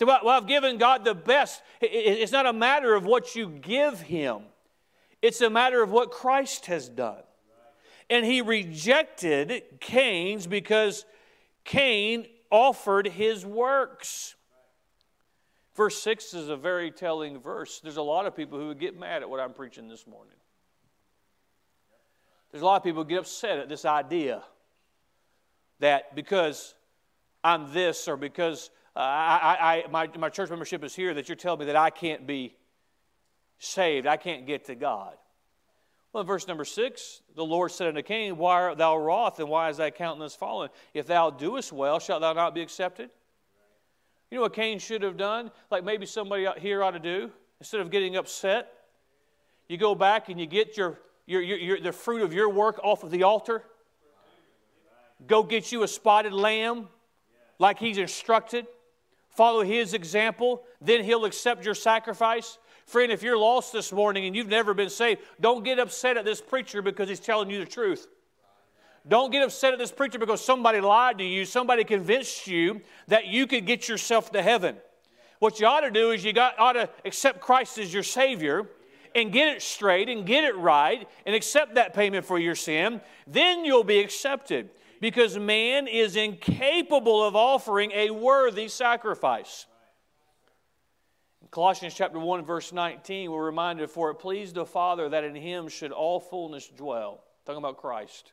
Well, 0.00 0.28
I've 0.28 0.46
given 0.46 0.78
God 0.78 1.04
the 1.04 1.14
best. 1.14 1.62
It's 1.80 2.32
not 2.32 2.46
a 2.46 2.52
matter 2.52 2.94
of 2.94 3.04
what 3.04 3.34
you 3.36 3.48
give 3.48 4.00
him, 4.00 4.42
it's 5.22 5.40
a 5.40 5.50
matter 5.50 5.82
of 5.82 5.90
what 5.90 6.10
Christ 6.10 6.66
has 6.66 6.88
done. 6.88 7.22
And 8.08 8.26
he 8.26 8.42
rejected 8.42 9.62
Cain's 9.78 10.48
because 10.48 11.04
Cain 11.64 12.26
offered 12.50 13.06
his 13.06 13.46
works. 13.46 14.34
Verse 15.76 16.02
6 16.02 16.34
is 16.34 16.48
a 16.48 16.56
very 16.56 16.90
telling 16.90 17.38
verse. 17.38 17.80
There's 17.80 17.96
a 17.96 18.02
lot 18.02 18.26
of 18.26 18.34
people 18.34 18.58
who 18.58 18.66
would 18.68 18.80
get 18.80 18.98
mad 18.98 19.22
at 19.22 19.30
what 19.30 19.38
I'm 19.38 19.52
preaching 19.52 19.88
this 19.88 20.06
morning. 20.06 20.34
There's 22.50 22.62
a 22.62 22.66
lot 22.66 22.76
of 22.76 22.82
people 22.82 23.04
who 23.04 23.08
get 23.08 23.20
upset 23.20 23.58
at 23.58 23.68
this 23.68 23.84
idea 23.84 24.42
that 25.78 26.14
because 26.16 26.74
I'm 27.44 27.72
this 27.72 28.08
or 28.08 28.16
because 28.16 28.70
uh, 28.96 28.98
I, 28.98 29.84
I, 29.86 29.90
my, 29.90 30.08
my 30.18 30.28
church 30.28 30.50
membership 30.50 30.82
is 30.84 30.94
here, 30.94 31.14
that 31.14 31.28
you're 31.28 31.36
telling 31.36 31.60
me 31.60 31.66
that 31.66 31.76
I 31.76 31.90
can't 31.90 32.26
be 32.26 32.56
saved, 33.58 34.06
I 34.06 34.16
can't 34.16 34.46
get 34.46 34.66
to 34.66 34.74
God. 34.74 35.14
Well, 36.12 36.22
in 36.22 36.26
verse 36.26 36.48
number 36.48 36.64
six, 36.64 37.22
the 37.36 37.44
Lord 37.44 37.70
said 37.70 37.86
unto 37.86 38.02
Cain, 38.02 38.36
Why 38.36 38.54
art 38.54 38.78
thou 38.78 38.96
wroth, 38.96 39.38
and 39.38 39.48
why 39.48 39.68
is 39.68 39.76
thy 39.76 39.90
countenance 39.90 40.34
fallen? 40.34 40.70
If 40.92 41.06
thou 41.06 41.30
doest 41.30 41.72
well, 41.72 42.00
shalt 42.00 42.20
thou 42.20 42.32
not 42.32 42.54
be 42.54 42.62
accepted? 42.62 43.10
You 44.30 44.36
know 44.36 44.42
what 44.42 44.54
Cain 44.54 44.78
should 44.78 45.02
have 45.02 45.16
done? 45.16 45.50
Like 45.70 45.84
maybe 45.84 46.06
somebody 46.06 46.46
out 46.46 46.58
here 46.58 46.82
ought 46.82 46.92
to 46.92 46.98
do? 47.00 47.30
Instead 47.60 47.80
of 47.80 47.90
getting 47.90 48.16
upset, 48.16 48.72
you 49.68 49.76
go 49.76 49.94
back 49.94 50.28
and 50.28 50.40
you 50.40 50.46
get 50.46 50.76
your, 50.76 50.98
your, 51.26 51.42
your, 51.42 51.58
your 51.58 51.80
the 51.80 51.92
fruit 51.92 52.22
of 52.22 52.32
your 52.32 52.48
work 52.48 52.80
off 52.82 53.04
of 53.04 53.10
the 53.10 53.22
altar. 53.22 53.62
Go 55.26 55.42
get 55.42 55.70
you 55.70 55.82
a 55.82 55.88
spotted 55.88 56.32
lamb 56.32 56.88
like 57.58 57.78
he's 57.78 57.98
instructed. 57.98 58.66
Follow 59.30 59.62
his 59.62 59.94
example. 59.94 60.62
Then 60.80 61.04
he'll 61.04 61.24
accept 61.24 61.64
your 61.64 61.74
sacrifice. 61.74 62.58
Friend, 62.86 63.12
if 63.12 63.22
you're 63.22 63.38
lost 63.38 63.72
this 63.72 63.92
morning 63.92 64.26
and 64.26 64.34
you've 64.34 64.48
never 64.48 64.74
been 64.74 64.90
saved, 64.90 65.20
don't 65.40 65.64
get 65.64 65.78
upset 65.78 66.16
at 66.16 66.24
this 66.24 66.40
preacher 66.40 66.82
because 66.82 67.08
he's 67.08 67.20
telling 67.20 67.48
you 67.48 67.58
the 67.58 67.70
truth. 67.70 68.08
Don't 69.06 69.30
get 69.30 69.42
upset 69.42 69.72
at 69.72 69.78
this 69.78 69.92
preacher 69.92 70.18
because 70.18 70.44
somebody 70.44 70.80
lied 70.80 71.18
to 71.18 71.24
you, 71.24 71.44
somebody 71.44 71.84
convinced 71.84 72.46
you 72.46 72.82
that 73.06 73.26
you 73.26 73.46
could 73.46 73.64
get 73.64 73.88
yourself 73.88 74.32
to 74.32 74.42
heaven. 74.42 74.76
What 75.38 75.58
you 75.58 75.66
ought 75.66 75.80
to 75.80 75.90
do 75.90 76.10
is 76.10 76.22
you 76.22 76.32
got, 76.32 76.58
ought 76.58 76.74
to 76.74 76.90
accept 77.04 77.40
Christ 77.40 77.78
as 77.78 77.94
your 77.94 78.02
Savior 78.02 78.68
and 79.14 79.32
get 79.32 79.48
it 79.48 79.62
straight 79.62 80.08
and 80.08 80.26
get 80.26 80.44
it 80.44 80.56
right 80.56 81.08
and 81.24 81.34
accept 81.34 81.76
that 81.76 81.94
payment 81.94 82.26
for 82.26 82.38
your 82.38 82.54
sin. 82.54 83.00
Then 83.26 83.64
you'll 83.64 83.84
be 83.84 84.00
accepted 84.00 84.70
because 85.00 85.38
man 85.38 85.88
is 85.88 86.14
incapable 86.14 87.24
of 87.24 87.34
offering 87.34 87.90
a 87.92 88.10
worthy 88.10 88.68
sacrifice. 88.68 89.66
In 91.40 91.48
Colossians 91.48 91.94
chapter 91.94 92.18
1, 92.18 92.44
verse 92.44 92.72
19, 92.72 93.30
we're 93.30 93.46
reminded, 93.46 93.90
For 93.90 94.10
it 94.10 94.16
pleased 94.16 94.54
the 94.54 94.66
Father 94.66 95.08
that 95.08 95.24
in 95.24 95.34
him 95.34 95.68
should 95.68 95.90
all 95.90 96.20
fullness 96.20 96.68
dwell. 96.68 97.24
Talking 97.46 97.58
about 97.58 97.78
Christ. 97.78 98.32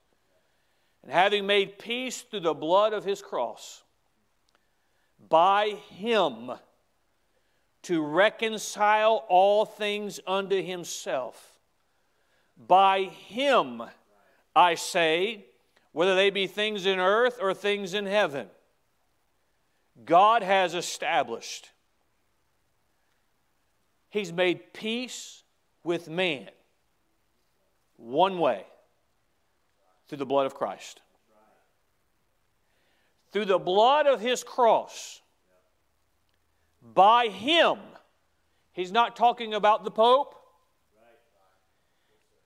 And 1.03 1.11
having 1.11 1.45
made 1.45 1.79
peace 1.79 2.21
through 2.21 2.41
the 2.41 2.53
blood 2.53 2.91
of 2.91 3.05
his 3.05 3.21
cross, 3.21 3.83
by 5.29 5.69
him 5.89 6.51
to 7.83 8.03
reconcile 8.03 9.23
all 9.29 9.63
things 9.63 10.19
unto 10.27 10.61
himself. 10.61 11.57
By 12.57 13.03
him, 13.03 13.81
I 14.53 14.75
say, 14.75 15.45
whether 15.97 16.13
they 16.13 16.29
be 16.29 16.45
things 16.45 16.85
in 16.85 16.99
earth 16.99 17.39
or 17.41 17.55
things 17.55 17.95
in 17.95 18.05
heaven, 18.05 18.45
God 20.05 20.43
has 20.43 20.75
established 20.75 21.71
He's 24.11 24.31
made 24.31 24.73
peace 24.73 25.41
with 25.83 26.07
man 26.07 26.49
one 27.95 28.37
way 28.37 28.63
through 30.07 30.19
the 30.19 30.25
blood 30.27 30.45
of 30.45 30.53
Christ. 30.53 31.01
Through 33.31 33.45
the 33.45 33.57
blood 33.57 34.05
of 34.05 34.21
his 34.21 34.43
cross, 34.43 35.21
by 36.93 37.29
him, 37.29 37.79
he's 38.71 38.91
not 38.91 39.15
talking 39.15 39.55
about 39.55 39.83
the 39.83 39.89
Pope. 39.89 40.35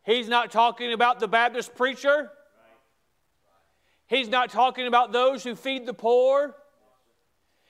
He's 0.06 0.30
not 0.30 0.52
talking 0.52 0.94
about 0.94 1.20
the 1.20 1.28
Baptist 1.28 1.76
preacher. 1.76 2.32
He's 4.12 4.28
not 4.28 4.50
talking 4.50 4.88
about 4.88 5.14
those 5.14 5.42
who 5.42 5.56
feed 5.56 5.86
the 5.86 5.94
poor. 5.94 6.54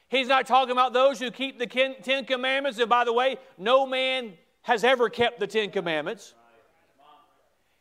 He's 0.10 0.28
not 0.28 0.48
talking 0.48 0.72
about 0.72 0.92
those 0.92 1.20
who 1.20 1.30
keep 1.30 1.60
the 1.60 1.68
Ten 1.68 2.26
Commandments. 2.26 2.80
And 2.80 2.90
by 2.90 3.04
the 3.04 3.14
way, 3.14 3.38
no 3.60 3.86
man 3.86 4.34
has 4.64 4.84
ever 4.84 5.08
kept 5.08 5.40
the 5.40 5.46
Ten 5.46 5.70
Commandments. 5.70 6.34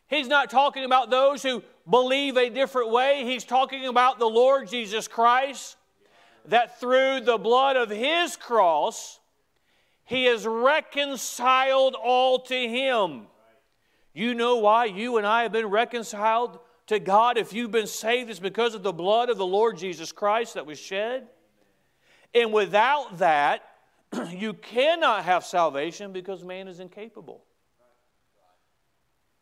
He's 0.07 0.27
not 0.27 0.51
talking 0.51 0.83
about 0.83 1.09
those 1.09 1.41
who 1.41 1.63
believe 1.89 2.37
a 2.37 2.51
different 2.51 2.91
way. 2.91 3.23
He's 3.25 3.45
talking 3.45 3.87
about 3.87 4.19
the 4.19 4.29
Lord 4.29 4.69
Jesus 4.69 5.07
Christ, 5.07 5.75
that 6.45 6.79
through 6.79 7.21
the 7.21 7.39
blood 7.39 7.77
of 7.77 7.89
His 7.89 8.35
cross, 8.35 9.19
He 10.05 10.25
has 10.25 10.45
reconciled 10.45 11.95
all 11.95 12.37
to 12.41 12.55
Him. 12.55 13.23
You 14.13 14.35
know 14.35 14.57
why 14.57 14.85
you 14.85 15.17
and 15.17 15.25
I 15.25 15.41
have 15.41 15.51
been 15.51 15.65
reconciled 15.65 16.59
to 16.91 16.99
God 16.99 17.37
if 17.37 17.53
you've 17.53 17.71
been 17.71 17.87
saved? 17.87 18.29
It's 18.29 18.39
because 18.39 18.75
of 18.75 18.83
the 18.83 18.91
blood 18.91 19.29
of 19.29 19.37
the 19.37 19.45
Lord 19.45 19.77
Jesus 19.77 20.11
Christ 20.11 20.55
that 20.55 20.65
was 20.65 20.77
shed. 20.77 21.27
And 22.35 22.51
without 22.51 23.19
that, 23.19 23.63
you 24.29 24.53
cannot 24.53 25.23
have 25.23 25.45
salvation 25.45 26.11
because 26.11 26.43
man 26.43 26.67
is 26.67 26.81
incapable. 26.81 27.45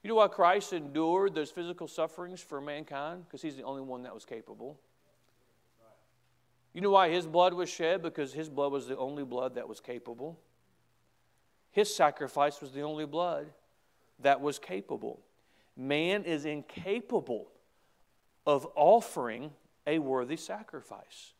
You 0.04 0.10
know 0.10 0.16
why 0.16 0.28
Christ 0.28 0.74
endured 0.74 1.34
those 1.34 1.50
physical 1.50 1.88
sufferings 1.88 2.40
for 2.40 2.62
mankind? 2.62 3.24
Because 3.26 3.42
he's 3.42 3.56
the 3.56 3.64
only 3.64 3.82
one 3.82 4.04
that 4.04 4.14
was 4.14 4.26
capable. 4.26 4.80
You 6.74 6.82
know 6.82 6.92
why 6.92 7.10
his 7.10 7.26
blood 7.26 7.56
was 7.56 7.68
shed? 7.68 8.04
Because 8.04 8.32
his 8.32 8.48
blood 8.48 8.72
was 8.72 8.88
the 8.88 8.96
only 8.96 9.24
blood 9.24 9.56
that 9.56 9.68
was 9.68 9.80
capable. 9.80 10.40
His 11.72 11.94
sacrifice 11.94 12.62
was 12.62 12.74
the 12.74 12.82
only 12.82 13.08
blood 13.08 13.48
that 14.20 14.40
was 14.40 14.60
capable. 14.60 15.20
Man 15.76 16.24
is 16.24 16.46
incapable 16.46 17.52
of 18.46 18.68
offering 18.76 19.52
a 19.86 20.00
worthy 20.00 20.38
sacrifice. 20.38 21.34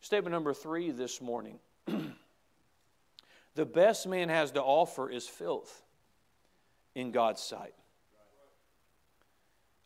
Statement 0.00 0.32
number 0.32 0.54
three 0.54 0.90
this 0.90 1.20
morning. 1.20 1.58
the 3.54 3.66
best 3.66 4.06
man 4.06 4.28
has 4.28 4.50
to 4.52 4.62
offer 4.62 5.10
is 5.10 5.26
filth 5.26 5.82
in 6.94 7.10
God's 7.10 7.42
sight. 7.42 7.74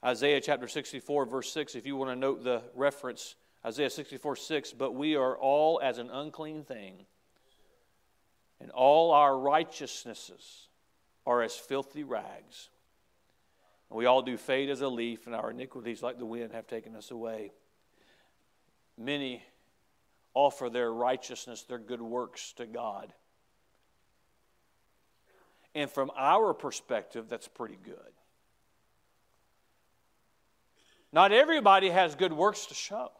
Isaiah 0.04 0.40
chapter 0.40 0.68
64, 0.68 1.24
verse 1.24 1.50
6, 1.52 1.74
if 1.74 1.86
you 1.86 1.96
want 1.96 2.10
to 2.10 2.16
note 2.16 2.44
the 2.44 2.62
reference, 2.74 3.36
Isaiah 3.64 3.88
64, 3.88 4.36
6, 4.36 4.72
but 4.72 4.94
we 4.94 5.16
are 5.16 5.36
all 5.36 5.80
as 5.82 5.96
an 5.96 6.10
unclean 6.10 6.64
thing, 6.64 7.06
and 8.60 8.70
all 8.70 9.12
our 9.12 9.36
righteousnesses 9.38 10.68
are 11.26 11.42
as 11.42 11.54
filthy 11.54 12.04
rags. 12.04 12.68
We 13.94 14.06
all 14.06 14.22
do 14.22 14.36
fade 14.36 14.70
as 14.70 14.80
a 14.80 14.88
leaf, 14.88 15.26
and 15.26 15.36
our 15.36 15.52
iniquities, 15.52 16.02
like 16.02 16.18
the 16.18 16.26
wind, 16.26 16.52
have 16.52 16.66
taken 16.66 16.96
us 16.96 17.12
away. 17.12 17.52
Many 18.98 19.44
offer 20.34 20.68
their 20.68 20.92
righteousness, 20.92 21.62
their 21.62 21.78
good 21.78 22.02
works 22.02 22.52
to 22.54 22.66
God. 22.66 23.12
And 25.76 25.88
from 25.88 26.10
our 26.16 26.52
perspective, 26.54 27.26
that's 27.28 27.46
pretty 27.46 27.78
good. 27.84 27.94
Not 31.12 31.30
everybody 31.30 31.90
has 31.90 32.16
good 32.16 32.32
works 32.32 32.66
to 32.66 32.74
show. 32.74 33.12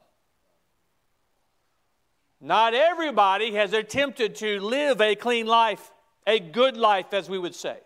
Not 2.41 2.75
everybody 2.75 3.55
has 3.55 3.73
attempted 3.73 4.35
to 4.37 4.59
live 4.59 5.01
a 5.01 5.15
clean 5.15 5.47
life, 5.47 5.93
a 6.27 6.41
good 6.41 6.77
life, 6.77 7.15
as 7.15 7.31
we 7.31 7.39
would 7.39 7.55
say. 7.55 7.79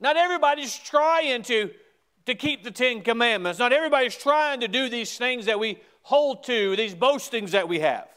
Not 0.00 0.16
everybody's 0.16 0.76
trying 0.76 1.42
to, 1.44 1.70
to 2.26 2.34
keep 2.34 2.64
the 2.64 2.70
Ten 2.70 3.02
Commandments. 3.02 3.58
Not 3.58 3.72
everybody's 3.72 4.16
trying 4.16 4.60
to 4.60 4.68
do 4.68 4.88
these 4.88 5.16
things 5.16 5.46
that 5.46 5.58
we 5.58 5.78
hold 6.02 6.44
to, 6.44 6.74
these 6.76 6.94
boastings 6.94 7.52
that 7.52 7.68
we 7.68 7.80
have. 7.80 8.08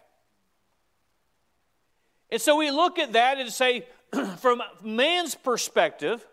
And 2.29 2.41
so 2.41 2.55
we 2.55 2.71
look 2.71 2.97
at 2.97 3.13
that 3.13 3.37
and 3.37 3.51
say, 3.51 3.85
from 4.37 4.61
man's 4.81 5.35
perspective, 5.35 6.25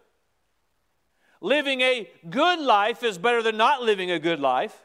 Living 1.40 1.80
a 1.80 2.10
good 2.28 2.60
life 2.60 3.02
is 3.02 3.16
better 3.16 3.42
than 3.42 3.56
not 3.56 3.82
living 3.82 4.10
a 4.10 4.18
good 4.18 4.40
life. 4.40 4.76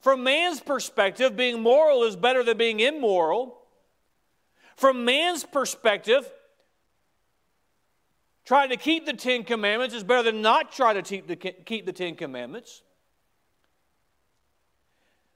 From 0.00 0.24
man's 0.24 0.60
perspective, 0.60 1.36
being 1.36 1.62
moral 1.62 2.02
is 2.02 2.16
better 2.16 2.42
than 2.42 2.56
being 2.56 2.80
immoral. 2.80 3.58
From 4.76 5.04
man's 5.04 5.44
perspective, 5.44 6.30
trying 8.48 8.70
to 8.70 8.78
keep 8.78 9.04
the 9.04 9.12
Ten 9.12 9.44
Commandments 9.44 9.94
is 9.94 10.02
better 10.02 10.22
than 10.22 10.40
not 10.40 10.72
trying 10.72 10.94
to 10.94 11.02
keep 11.66 11.84
the, 11.84 11.92
Ten 11.92 12.14
Commandments. 12.14 12.82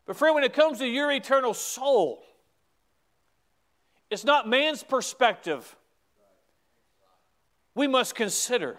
But, 0.07 0.16
friend, 0.16 0.35
when 0.35 0.44
it 0.44 0.55
comes 0.55 0.79
to 0.79 0.87
your 0.87 1.12
eternal 1.12 1.53
soul, 1.53 2.25
it's 4.09 4.25
not 4.25 4.48
man's 4.48 4.83
perspective 4.83 5.77
we 7.75 7.87
must 7.87 8.14
consider. 8.14 8.79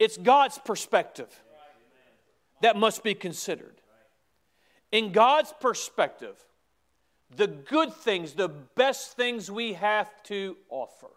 It's 0.00 0.16
God's 0.16 0.58
perspective 0.58 1.28
that 2.62 2.76
must 2.76 3.04
be 3.04 3.14
considered. 3.14 3.80
In 4.90 5.12
God's 5.12 5.54
perspective, 5.60 6.34
the 7.36 7.46
good 7.46 7.94
things, 7.94 8.32
the 8.32 8.48
best 8.48 9.16
things 9.16 9.52
we 9.52 9.74
have 9.74 10.10
to 10.24 10.56
offer. 10.68 11.10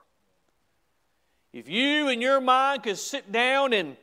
If 1.56 1.70
you 1.70 2.10
in 2.10 2.20
your 2.20 2.42
mind 2.42 2.84
could 2.84 2.98
sit 2.98 3.32
down 3.32 3.72
and 3.72 3.96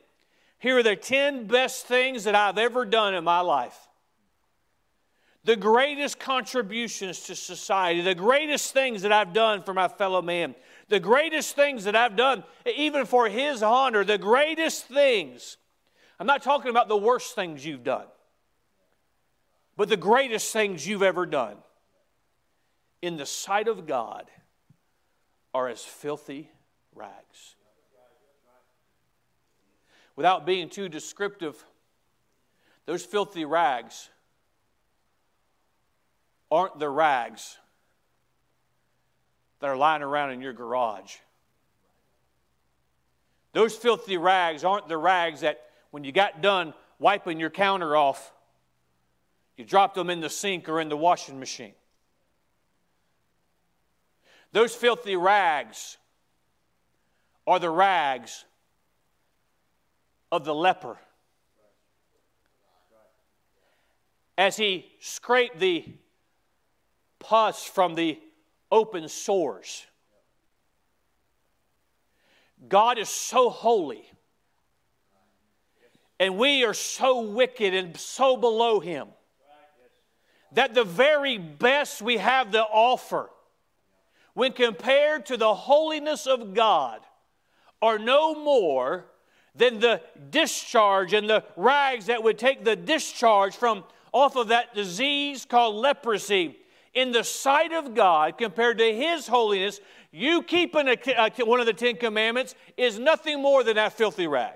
here 0.59 0.79
are 0.79 0.83
the 0.83 0.97
10 0.97 1.49
best 1.49 1.85
things 1.85 2.25
that 2.25 2.35
I've 2.35 2.57
ever 2.57 2.87
done 2.87 3.15
in 3.15 3.25
my 3.25 3.41
life, 3.41 3.77
the 5.45 5.57
greatest 5.57 6.19
contributions 6.19 7.21
to 7.25 7.37
society, 7.37 8.01
the 8.01 8.15
greatest 8.15 8.73
things 8.73 9.03
that 9.03 9.13
I've 9.13 9.35
done 9.35 9.63
for 9.63 9.75
my 9.75 9.89
fellow 9.89 10.23
man, 10.23 10.55
the 10.89 10.99
greatest 10.99 11.55
things 11.55 11.85
that 11.85 11.95
I've 11.95 12.17
done, 12.17 12.43
even 12.75 13.05
for 13.05 13.29
His 13.29 13.63
honor, 13.63 14.03
the 14.03 14.17
greatest 14.17 14.87
things. 14.87 15.59
I'm 16.19 16.27
not 16.27 16.43
talking 16.43 16.71
about 16.71 16.89
the 16.89 16.97
worst 16.97 17.35
things 17.35 17.67
you've 17.67 17.85
done, 17.85 18.07
but 19.77 19.91
the 19.91 19.99
greatest 19.99 20.55
things 20.55 20.89
you've 20.89 21.03
ever 21.03 21.27
done 21.27 21.59
in 23.03 23.19
the 23.19 23.27
sight 23.27 23.69
of 23.69 23.87
God 23.87 24.31
are 25.53 25.69
as 25.69 25.83
filthy 25.83 26.49
rags. 26.95 27.57
Without 30.15 30.45
being 30.45 30.69
too 30.69 30.89
descriptive, 30.89 31.65
those 32.87 33.05
filthy 33.05 33.45
rags 33.45 34.11
aren't 36.51 36.79
the 36.79 36.89
rags 36.89 37.57
that 39.61 39.69
are 39.69 39.77
lying 39.77 40.03
around 40.03 40.33
in 40.33 40.41
your 40.41 40.53
garage. 40.53 41.17
Those 43.53 43.75
filthy 43.75 44.17
rags 44.17 44.65
aren't 44.65 44.89
the 44.89 44.99
rags 44.99 45.41
that 45.41 45.61
when 45.91 46.05
you 46.05 46.13
got 46.13 46.43
done 46.43 46.75
wiping 46.99 47.39
your 47.39 47.51
counter 47.51 47.97
off, 47.97 48.33
you 49.57 49.65
dropped 49.65 49.95
them 49.95 50.11
in 50.11 50.21
the 50.21 50.31
sink 50.31 50.69
or 50.69 50.81
in 50.81 50.89
the 50.89 50.97
washing 50.97 51.39
machine. 51.39 51.75
Those 54.53 54.75
filthy 54.75 55.17
rags 55.17 55.97
are 57.47 57.59
the 57.59 57.71
rags 57.71 58.45
of 60.31 60.45
the 60.45 60.55
leper. 60.55 60.99
As 64.39 64.57
he 64.57 64.87
scraped 65.01 65.59
the 65.59 65.85
pus 67.19 67.65
from 67.65 67.95
the 67.95 68.19
open 68.71 69.09
sores. 69.09 69.87
God 72.69 72.99
is 72.99 73.09
so 73.09 73.51
holy, 73.51 74.05
and 76.19 76.37
we 76.39 76.65
are 76.65 76.75
so 76.75 77.21
wicked 77.21 77.75
and 77.75 77.97
so 77.97 78.37
below 78.37 78.81
Him 78.81 79.09
that 80.53 80.75
the 80.75 80.85
very 80.85 81.39
best 81.39 82.03
we 82.03 82.19
have 82.19 82.53
to 82.53 82.63
offer, 82.63 83.31
when 84.35 84.53
compared 84.53 85.27
to 85.27 85.37
the 85.37 85.55
holiness 85.55 86.27
of 86.27 86.55
God, 86.55 87.01
are 87.83 87.99
no 87.99 88.35
more 88.35 89.05
than 89.55 89.81
the 89.81 90.01
discharge 90.31 91.13
and 91.13 91.29
the 91.29 91.45
rags 91.57 92.07
that 92.07 92.23
would 92.23 92.39
take 92.39 92.65
the 92.65 92.77
discharge 92.77 93.55
from 93.55 93.85
off 94.13 94.37
of 94.37 94.49
that 94.49 94.75
disease 94.75 95.45
called 95.45 95.75
leprosy 95.75 96.57
in 96.95 97.13
the 97.13 97.25
sight 97.25 97.73
of 97.73 97.95
God 97.95 98.37
compared 98.39 98.79
to 98.79 98.95
His 98.95 99.27
holiness, 99.27 99.81
you 100.11 100.43
keeping 100.43 100.89
a, 100.89 100.97
a, 101.17 101.45
one 101.45 101.61
of 101.61 101.67
the 101.67 101.73
Ten 101.73 101.97
Commandments 101.97 102.55
is 102.77 102.99
nothing 102.99 103.41
more 103.41 103.65
than 103.65 103.77
that 103.77 103.95
filthy 103.95 104.27
rag. 104.27 104.55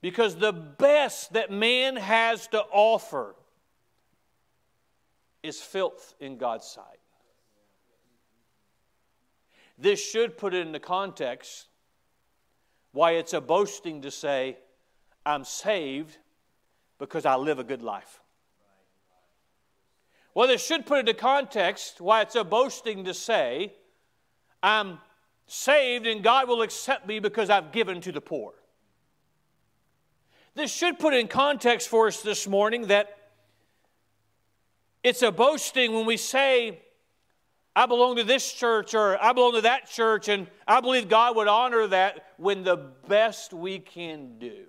Because 0.00 0.36
the 0.36 0.52
best 0.52 1.32
that 1.32 1.50
man 1.50 1.96
has 1.96 2.46
to 2.48 2.60
offer 2.70 3.34
is 5.42 5.60
filth 5.60 6.14
in 6.20 6.38
God's 6.38 6.66
sight. 6.66 6.97
This 9.78 10.04
should 10.04 10.36
put 10.36 10.54
it 10.54 10.66
into 10.66 10.80
context 10.80 11.66
why 12.92 13.12
it's 13.12 13.32
a 13.32 13.40
boasting 13.40 14.02
to 14.02 14.10
say, 14.10 14.58
I'm 15.24 15.44
saved 15.44 16.18
because 16.98 17.24
I 17.24 17.36
live 17.36 17.58
a 17.58 17.64
good 17.64 17.82
life. 17.82 18.20
Well, 20.34 20.48
this 20.48 20.64
should 20.64 20.84
put 20.84 21.00
into 21.00 21.14
context 21.14 22.00
why 22.00 22.22
it's 22.22 22.34
a 22.34 22.44
boasting 22.44 23.04
to 23.04 23.14
say, 23.14 23.72
I'm 24.62 24.98
saved 25.46 26.06
and 26.06 26.22
God 26.22 26.48
will 26.48 26.62
accept 26.62 27.06
me 27.06 27.20
because 27.20 27.50
I've 27.50 27.72
given 27.72 28.00
to 28.02 28.12
the 28.12 28.20
poor. 28.20 28.54
This 30.54 30.72
should 30.72 30.98
put 30.98 31.14
in 31.14 31.28
context 31.28 31.88
for 31.88 32.08
us 32.08 32.20
this 32.20 32.48
morning 32.48 32.88
that 32.88 33.16
it's 35.04 35.22
a 35.22 35.30
boasting 35.30 35.94
when 35.94 36.04
we 36.04 36.16
say, 36.16 36.82
I 37.78 37.86
belong 37.86 38.16
to 38.16 38.24
this 38.24 38.52
church 38.52 38.92
or 38.92 39.22
I 39.22 39.32
belong 39.32 39.52
to 39.52 39.60
that 39.60 39.88
church, 39.88 40.28
and 40.28 40.48
I 40.66 40.80
believe 40.80 41.08
God 41.08 41.36
would 41.36 41.46
honor 41.46 41.86
that 41.86 42.24
when 42.36 42.64
the 42.64 42.74
best 42.74 43.52
we 43.52 43.78
can 43.78 44.40
do 44.40 44.64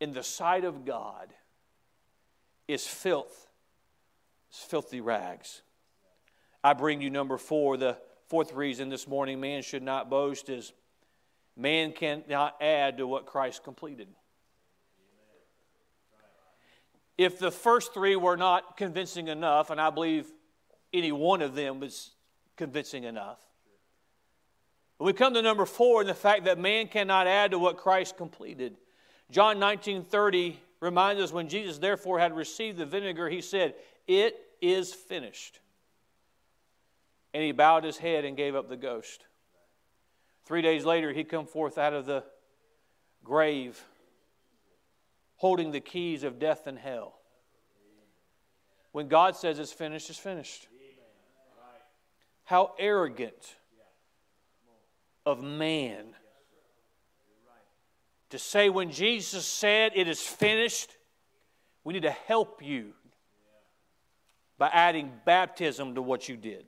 in 0.00 0.14
the 0.14 0.22
sight 0.22 0.64
of 0.64 0.86
God 0.86 1.34
is 2.66 2.86
filth 2.86 3.46
it's 4.48 4.64
filthy 4.64 5.02
rags. 5.02 5.60
I 6.64 6.72
bring 6.72 7.02
you 7.02 7.10
number 7.10 7.36
four. 7.36 7.76
The 7.76 7.98
fourth 8.28 8.54
reason 8.54 8.88
this 8.88 9.06
morning 9.06 9.38
man 9.38 9.60
should 9.60 9.82
not 9.82 10.08
boast 10.08 10.48
is 10.48 10.72
man 11.58 11.92
cannot 11.92 12.56
add 12.58 12.96
to 12.96 13.06
what 13.06 13.26
Christ 13.26 13.64
completed. 13.64 14.08
If 17.18 17.38
the 17.38 17.50
first 17.50 17.92
three 17.92 18.16
were 18.16 18.38
not 18.38 18.78
convincing 18.78 19.28
enough, 19.28 19.68
and 19.68 19.78
I 19.78 19.90
believe 19.90 20.32
any 20.92 21.12
one 21.12 21.42
of 21.42 21.54
them 21.54 21.80
was 21.80 22.10
convincing 22.56 23.04
enough, 23.04 23.38
we 24.98 25.12
come 25.12 25.34
to 25.34 25.42
number 25.42 25.64
four 25.64 26.00
and 26.00 26.10
the 26.10 26.14
fact 26.14 26.44
that 26.44 26.58
man 26.58 26.88
cannot 26.88 27.26
add 27.26 27.52
to 27.52 27.58
what 27.58 27.76
Christ 27.76 28.16
completed, 28.16 28.76
John 29.30 29.58
19 29.58 30.04
30 30.04 30.58
reminds 30.80 31.22
us 31.22 31.32
when 31.32 31.48
Jesus 31.48 31.78
therefore 31.78 32.18
had 32.18 32.34
received 32.34 32.78
the 32.78 32.86
vinegar, 32.86 33.28
he 33.28 33.40
said, 33.40 33.74
it 34.06 34.36
is 34.60 34.92
finished. 34.92 35.60
And 37.34 37.42
he 37.42 37.52
bowed 37.52 37.84
his 37.84 37.98
head 37.98 38.24
and 38.24 38.36
gave 38.36 38.56
up 38.56 38.68
the 38.68 38.76
ghost. 38.76 39.24
Three 40.46 40.62
days 40.62 40.84
later, 40.84 41.12
he 41.12 41.24
come 41.24 41.46
forth 41.46 41.76
out 41.76 41.92
of 41.92 42.06
the 42.06 42.24
grave 43.22 43.82
holding 45.36 45.70
the 45.70 45.80
keys 45.80 46.24
of 46.24 46.38
death 46.38 46.66
and 46.66 46.78
hell. 46.78 47.14
When 48.92 49.08
God 49.08 49.36
says 49.36 49.58
it's 49.58 49.72
finished, 49.72 50.10
it's 50.10 50.18
finished. 50.18 50.66
How 52.48 52.72
arrogant 52.78 53.56
of 55.26 55.42
man 55.42 56.06
to 58.30 58.38
say 58.38 58.70
when 58.70 58.90
Jesus 58.90 59.44
said 59.44 59.92
it 59.94 60.08
is 60.08 60.22
finished, 60.22 60.96
we 61.84 61.92
need 61.92 62.04
to 62.04 62.10
help 62.10 62.64
you 62.64 62.94
by 64.56 64.68
adding 64.68 65.12
baptism 65.26 65.94
to 65.96 66.00
what 66.00 66.26
you 66.30 66.38
did. 66.38 66.64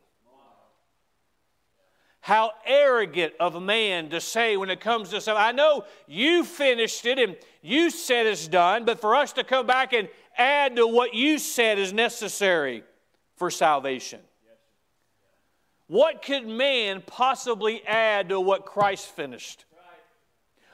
How 2.21 2.53
arrogant 2.67 3.33
of 3.41 3.63
man 3.63 4.11
to 4.11 4.21
say 4.21 4.59
when 4.59 4.69
it 4.69 4.81
comes 4.81 5.09
to 5.09 5.21
something, 5.23 5.43
I 5.43 5.53
know 5.53 5.87
you 6.07 6.45
finished 6.45 7.07
it 7.07 7.19
and 7.19 7.39
you 7.63 7.89
said 7.89 8.27
it's 8.27 8.49
done, 8.49 8.85
but 8.85 9.01
for 9.01 9.15
us 9.15 9.33
to 9.33 9.45
come 9.45 9.67
back 9.67 9.95
and 9.95 10.11
add 10.37 10.77
to 10.77 10.87
what 10.87 11.15
you 11.15 11.39
said 11.39 11.79
is 11.79 11.95
necessary 11.95 12.85
for 13.37 13.51
salvation. 13.51 14.21
What 15.91 16.23
could 16.23 16.47
man 16.47 17.03
possibly 17.05 17.85
add 17.85 18.29
to 18.29 18.41
what 18.41 18.65
Christ 18.65 19.09
finished? 19.09 19.65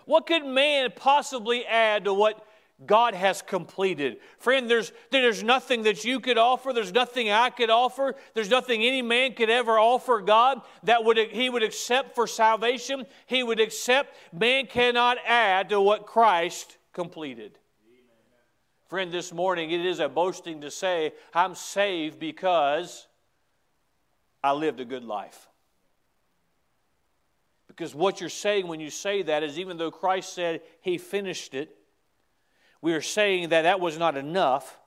What 0.05 0.27
could 0.27 0.45
man 0.45 0.93
possibly 0.95 1.65
add 1.65 2.05
to 2.05 2.13
what 2.13 2.47
God 2.85 3.15
has 3.15 3.41
completed. 3.41 4.19
Friend, 4.39 4.69
there's, 4.69 4.93
there's 5.11 5.43
nothing 5.43 5.85
that 5.85 6.05
you 6.05 6.21
could 6.21 6.37
offer. 6.37 6.75
There's 6.75 6.93
nothing 6.93 7.31
I 7.31 7.49
could 7.49 7.71
offer. 7.71 8.15
There's 8.35 8.51
nothing 8.51 8.83
any 8.85 9.01
man 9.01 9.33
could 9.33 9.49
ever 9.49 9.79
offer 9.79 10.21
God 10.21 10.61
that 10.83 11.03
would, 11.03 11.17
he 11.17 11.49
would 11.49 11.63
accept 11.63 12.15
for 12.15 12.27
salvation. 12.27 13.07
He 13.25 13.43
would 13.43 13.61
accept. 13.61 14.15
Man 14.31 14.67
cannot 14.67 15.17
add 15.27 15.71
to 15.71 15.81
what 15.81 16.05
Christ 16.05 16.77
completed. 16.93 17.59
Friend, 18.91 19.11
this 19.11 19.33
morning 19.33 19.71
it 19.71 19.87
is 19.87 19.99
a 19.99 20.11
boasting 20.11 20.61
to 20.61 20.71
say, 20.71 21.15
I'm 21.33 21.55
saved 21.55 22.19
because 22.19 23.07
I 24.47 24.53
lived 24.53 24.79
a 24.79 24.85
good 24.85 25.05
life. 25.05 25.49
Because 27.67 27.95
what 27.95 28.21
you're 28.21 28.31
saying 28.31 28.69
when 28.69 28.81
you 28.81 28.91
say 28.91 29.23
that 29.23 29.43
is 29.43 29.59
even 29.59 29.77
though 29.77 29.91
Christ 29.91 30.33
said 30.33 30.61
he 30.81 30.99
finished 30.99 31.53
it, 31.53 31.77
we 32.81 32.95
are 32.95 33.03
saying 33.03 33.49
that 33.49 33.63
that 33.63 33.81
was 33.81 33.99
not 33.99 34.17
enough, 34.17 34.79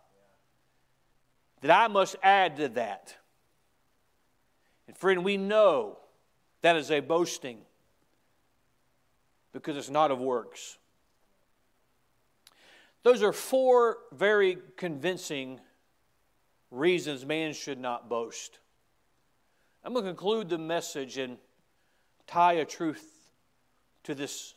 that 1.61 1.71
I 1.71 1.87
must 1.89 2.15
add 2.23 2.55
to 2.57 2.69
that. 2.69 3.17
And 4.87 4.97
friend, 4.97 5.25
we 5.25 5.35
know 5.35 5.97
that 6.61 6.77
is 6.77 6.89
a 6.89 7.01
boasting 7.01 7.59
because 9.51 9.75
it's 9.75 9.89
not 9.89 10.09
of 10.09 10.19
works. 10.19 10.77
Those 13.03 13.21
are 13.21 13.33
four 13.33 13.97
very 14.13 14.57
convincing 14.77 15.59
reasons 16.71 17.25
man 17.25 17.53
should 17.53 17.79
not 17.79 18.07
boast. 18.07 18.59
I'm 19.83 19.93
going 19.93 20.03
to 20.03 20.11
conclude 20.11 20.49
the 20.49 20.57
message 20.57 21.17
and 21.17 21.37
tie 22.27 22.53
a 22.53 22.65
truth 22.65 23.31
to 24.03 24.13
this 24.13 24.53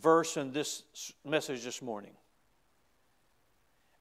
verse 0.00 0.36
and 0.36 0.52
this 0.52 0.84
message 1.24 1.64
this 1.64 1.82
morning. 1.82 2.12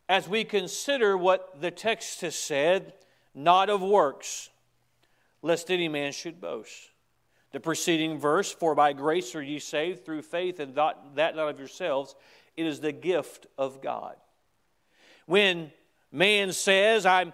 As 0.08 0.30
we 0.30 0.44
consider 0.44 1.18
what 1.18 1.62
the 1.62 1.72
text 1.72 2.22
has 2.22 2.36
said, 2.36 2.94
not 3.34 3.70
of 3.70 3.82
works, 3.82 4.50
lest 5.42 5.72
any 5.72 5.88
man 5.88 6.12
should 6.12 6.40
boast. 6.40 6.92
The 7.52 7.60
preceding 7.60 8.20
verse, 8.20 8.52
for 8.52 8.76
by 8.76 8.94
grace 8.94 9.34
are 9.34 9.42
ye 9.42 9.60
saved 9.60 10.06
through 10.06 10.22
faith, 10.22 10.60
and 10.60 10.76
that, 10.76 11.16
not 11.16 11.38
of 11.38 11.60
yourselves, 11.60 12.16
it 12.56 12.66
is 12.66 12.82
the 12.82 12.92
gift 12.92 13.48
of 13.58 13.82
God. 13.82 14.16
When 15.26 15.72
man 16.12 16.54
says, 16.54 17.06
I'm, 17.06 17.34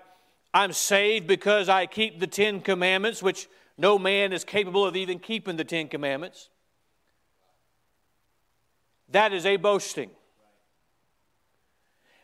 I'm 0.54 0.72
saved 0.72 1.26
because 1.28 1.68
I 1.68 1.86
keep 1.88 2.20
the 2.20 2.28
Ten 2.28 2.62
Commandments, 2.62 3.24
which 3.24 3.48
no 3.78 3.98
man 3.98 4.34
is 4.34 4.44
capable 4.44 4.86
of 4.86 4.96
even 4.96 5.20
keeping 5.20 5.58
the 5.58 5.64
Ten 5.64 5.88
Commandments, 5.88 6.50
that 9.10 9.34
is 9.34 9.46
a 9.46 9.58
boasting. 9.58 10.12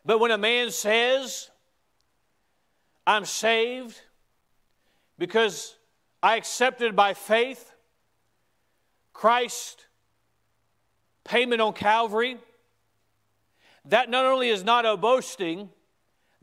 But 0.05 0.19
when 0.19 0.31
a 0.31 0.37
man 0.37 0.71
says, 0.71 1.49
I'm 3.05 3.25
saved 3.25 3.99
because 5.17 5.75
I 6.21 6.37
accepted 6.37 6.95
by 6.95 7.13
faith 7.13 7.73
Christ 9.13 9.85
payment 11.23 11.61
on 11.61 11.73
Calvary, 11.73 12.37
that 13.85 14.09
not 14.09 14.25
only 14.25 14.49
is 14.49 14.63
not 14.63 14.85
a 14.85 14.95
boasting, 14.95 15.69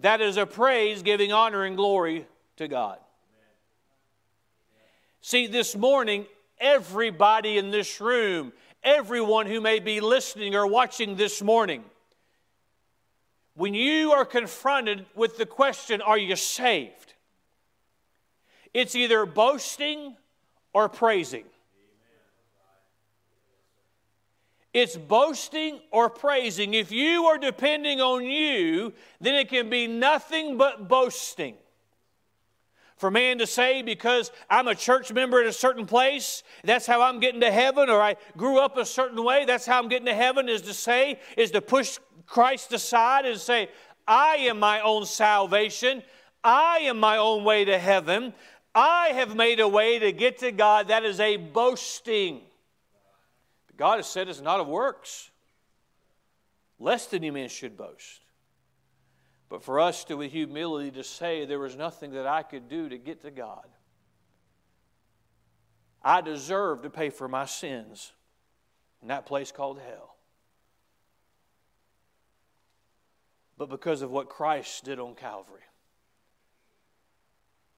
that 0.01 0.21
is 0.21 0.37
a 0.37 0.47
praise 0.47 1.03
giving 1.03 1.33
honor 1.33 1.65
and 1.65 1.77
glory 1.77 2.27
to 2.57 2.69
God. 2.69 2.99
See, 5.21 5.47
this 5.47 5.75
morning, 5.77 6.27
everybody 6.61 7.59
in 7.59 7.71
this 7.71 8.01
room 8.01 8.53
everyone 8.87 9.47
who 9.47 9.61
may 9.61 9.81
be 9.81 10.01
listening 10.01 10.55
or 10.55 10.67
watching 10.67 11.17
this 11.17 11.43
morning. 11.43 11.85
When 13.55 13.75
you 13.75 14.13
are 14.13 14.25
confronted 14.25 15.05
with 15.15 15.37
the 15.37 15.45
question, 15.45 16.01
Are 16.01 16.17
you 16.17 16.37
saved? 16.37 17.15
It's 18.73 18.95
either 18.95 19.27
boasting 19.27 20.17
or 20.73 20.89
praising. 20.89 21.45
It's 24.77 24.95
boasting 24.95 25.81
or 25.91 26.11
praising. 26.11 26.75
If 26.75 26.93
you 26.93 27.25
are 27.25 27.39
depending 27.39 28.03
on 28.03 28.27
you, 28.27 28.93
then 29.23 29.35
it 29.35 29.49
can 29.49 29.71
be 29.71 29.87
nothing 29.87 30.59
but 30.59 30.87
boasting. 30.87 31.55
For 32.99 33.11
man 33.11 33.39
to 33.39 33.47
say, 33.47 33.81
because 33.81 34.31
I'm 34.51 34.69
a 34.69 34.75
church 34.75 35.11
member 35.11 35.41
at 35.41 35.47
a 35.47 35.53
certain 35.55 35.87
place, 35.87 36.43
that's 36.63 36.87
how 36.87 37.01
I'm 37.01 37.21
getting 37.21 37.41
to 37.41 37.51
heaven, 37.51 37.89
or 37.89 38.03
I 38.03 38.17
grew 38.37 38.59
up 38.59 38.77
a 38.77 38.85
certain 38.85 39.25
way, 39.25 39.47
that's 39.47 39.65
how 39.65 39.79
I'm 39.79 39.89
getting 39.89 40.09
to 40.09 40.15
heaven, 40.15 40.47
is 40.47 40.61
to 40.63 40.75
say, 40.75 41.21
is 41.39 41.53
to 41.53 41.63
push 41.63 41.99
Christ 42.27 42.71
aside 42.75 43.25
and 43.25 43.41
say, 43.41 43.71
I 44.07 44.37
am 44.41 44.59
my 44.59 44.83
own 44.83 45.07
salvation. 45.07 46.03
I 46.45 46.81
am 46.81 47.01
my 47.01 47.17
own 47.17 47.45
way 47.45 47.65
to 47.65 47.79
heaven. 47.79 48.35
I 48.75 49.09
have 49.15 49.35
made 49.37 49.59
a 49.59 49.69
way 49.69 49.99
to 50.01 50.13
get 50.13 50.37
to 50.41 50.53
God. 50.53 50.89
That 50.89 51.07
is 51.07 51.19
a 51.19 51.39
boasting. 51.39 52.43
God 53.77 53.97
has 53.97 54.07
said 54.07 54.29
it's 54.29 54.41
not 54.41 54.61
of 54.61 54.69
works, 54.69 55.31
lest 56.79 57.15
any 57.15 57.31
man 57.31 57.49
should 57.49 57.77
boast. 57.77 58.21
But 59.49 59.63
for 59.63 59.79
us 59.79 60.05
to, 60.05 60.17
with 60.17 60.33
humility, 60.33 60.91
to 60.93 61.05
say 61.05 61.45
there 61.45 61.59
was 61.59 61.77
nothing 61.77 62.13
that 62.13 62.27
I 62.27 62.43
could 62.43 62.69
do 62.69 62.89
to 62.89 62.99
get 62.99 63.23
to 63.23 63.31
God. 63.31 63.67
I 66.03 66.21
deserve 66.21 66.83
to 66.83 66.91
pay 66.91 67.11
for 67.11 67.29
my 67.29 67.45
sins 67.45 68.13
in 69.03 69.09
that 69.09 69.27
place 69.27 69.53
called 69.53 69.79
hell. 69.79 70.17
But 73.59 73.71
because 73.71 74.03
of 74.03 74.11
what 74.11 74.29
Christ 74.29 74.85
did 74.85 74.99
on 74.99 75.15
Calvary, 75.15 75.63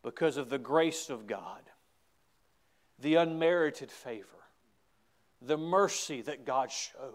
because 0.03 0.37
of 0.37 0.49
the 0.49 0.59
grace 0.59 1.11
of 1.11 1.27
God, 1.27 1.63
the 2.99 3.17
unmerited 3.17 3.91
favor, 3.91 4.38
the 5.41 5.57
mercy 5.57 6.23
that 6.23 6.45
God 6.45 6.71
showed, 6.71 7.15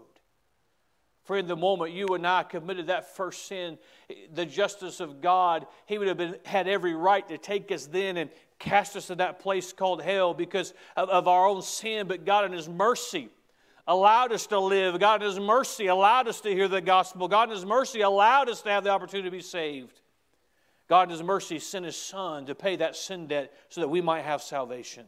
for 1.24 1.38
in 1.38 1.46
the 1.46 1.56
moment 1.56 1.92
you 1.92 2.08
and 2.08 2.26
I 2.26 2.42
committed 2.42 2.88
that 2.88 3.16
first 3.16 3.46
sin, 3.46 3.78
the 4.34 4.44
justice 4.44 5.00
of 5.00 5.22
God, 5.22 5.66
He 5.86 5.96
would 5.96 6.08
have 6.08 6.18
been, 6.18 6.36
had 6.44 6.68
every 6.68 6.94
right 6.94 7.26
to 7.28 7.38
take 7.38 7.72
us 7.72 7.86
then 7.86 8.18
and 8.18 8.30
cast 8.58 8.94
us 8.94 9.10
in 9.10 9.18
that 9.18 9.40
place 9.40 9.72
called 9.72 10.02
hell 10.02 10.34
because 10.34 10.74
of, 10.96 11.08
of 11.08 11.26
our 11.26 11.46
own 11.46 11.62
sin. 11.62 12.06
But 12.06 12.26
God, 12.26 12.44
in 12.44 12.52
His 12.52 12.68
mercy, 12.68 13.30
allowed 13.86 14.32
us 14.32 14.46
to 14.48 14.58
live. 14.58 14.98
God, 15.00 15.22
in 15.22 15.28
His 15.28 15.40
mercy, 15.40 15.86
allowed 15.86 16.28
us 16.28 16.42
to 16.42 16.50
hear 16.50 16.68
the 16.68 16.82
gospel. 16.82 17.26
God, 17.26 17.48
in 17.48 17.54
His 17.54 17.66
mercy, 17.66 18.02
allowed 18.02 18.50
us 18.50 18.60
to 18.62 18.70
have 18.70 18.84
the 18.84 18.90
opportunity 18.90 19.28
to 19.28 19.36
be 19.36 19.42
saved. 19.42 20.00
God, 20.88 21.04
in 21.04 21.10
His 21.10 21.22
mercy, 21.22 21.58
sent 21.58 21.86
His 21.86 21.96
Son 21.96 22.44
to 22.46 22.54
pay 22.54 22.76
that 22.76 22.96
sin 22.96 23.26
debt 23.26 23.52
so 23.70 23.80
that 23.80 23.88
we 23.88 24.02
might 24.02 24.24
have 24.24 24.42
salvation. 24.42 25.06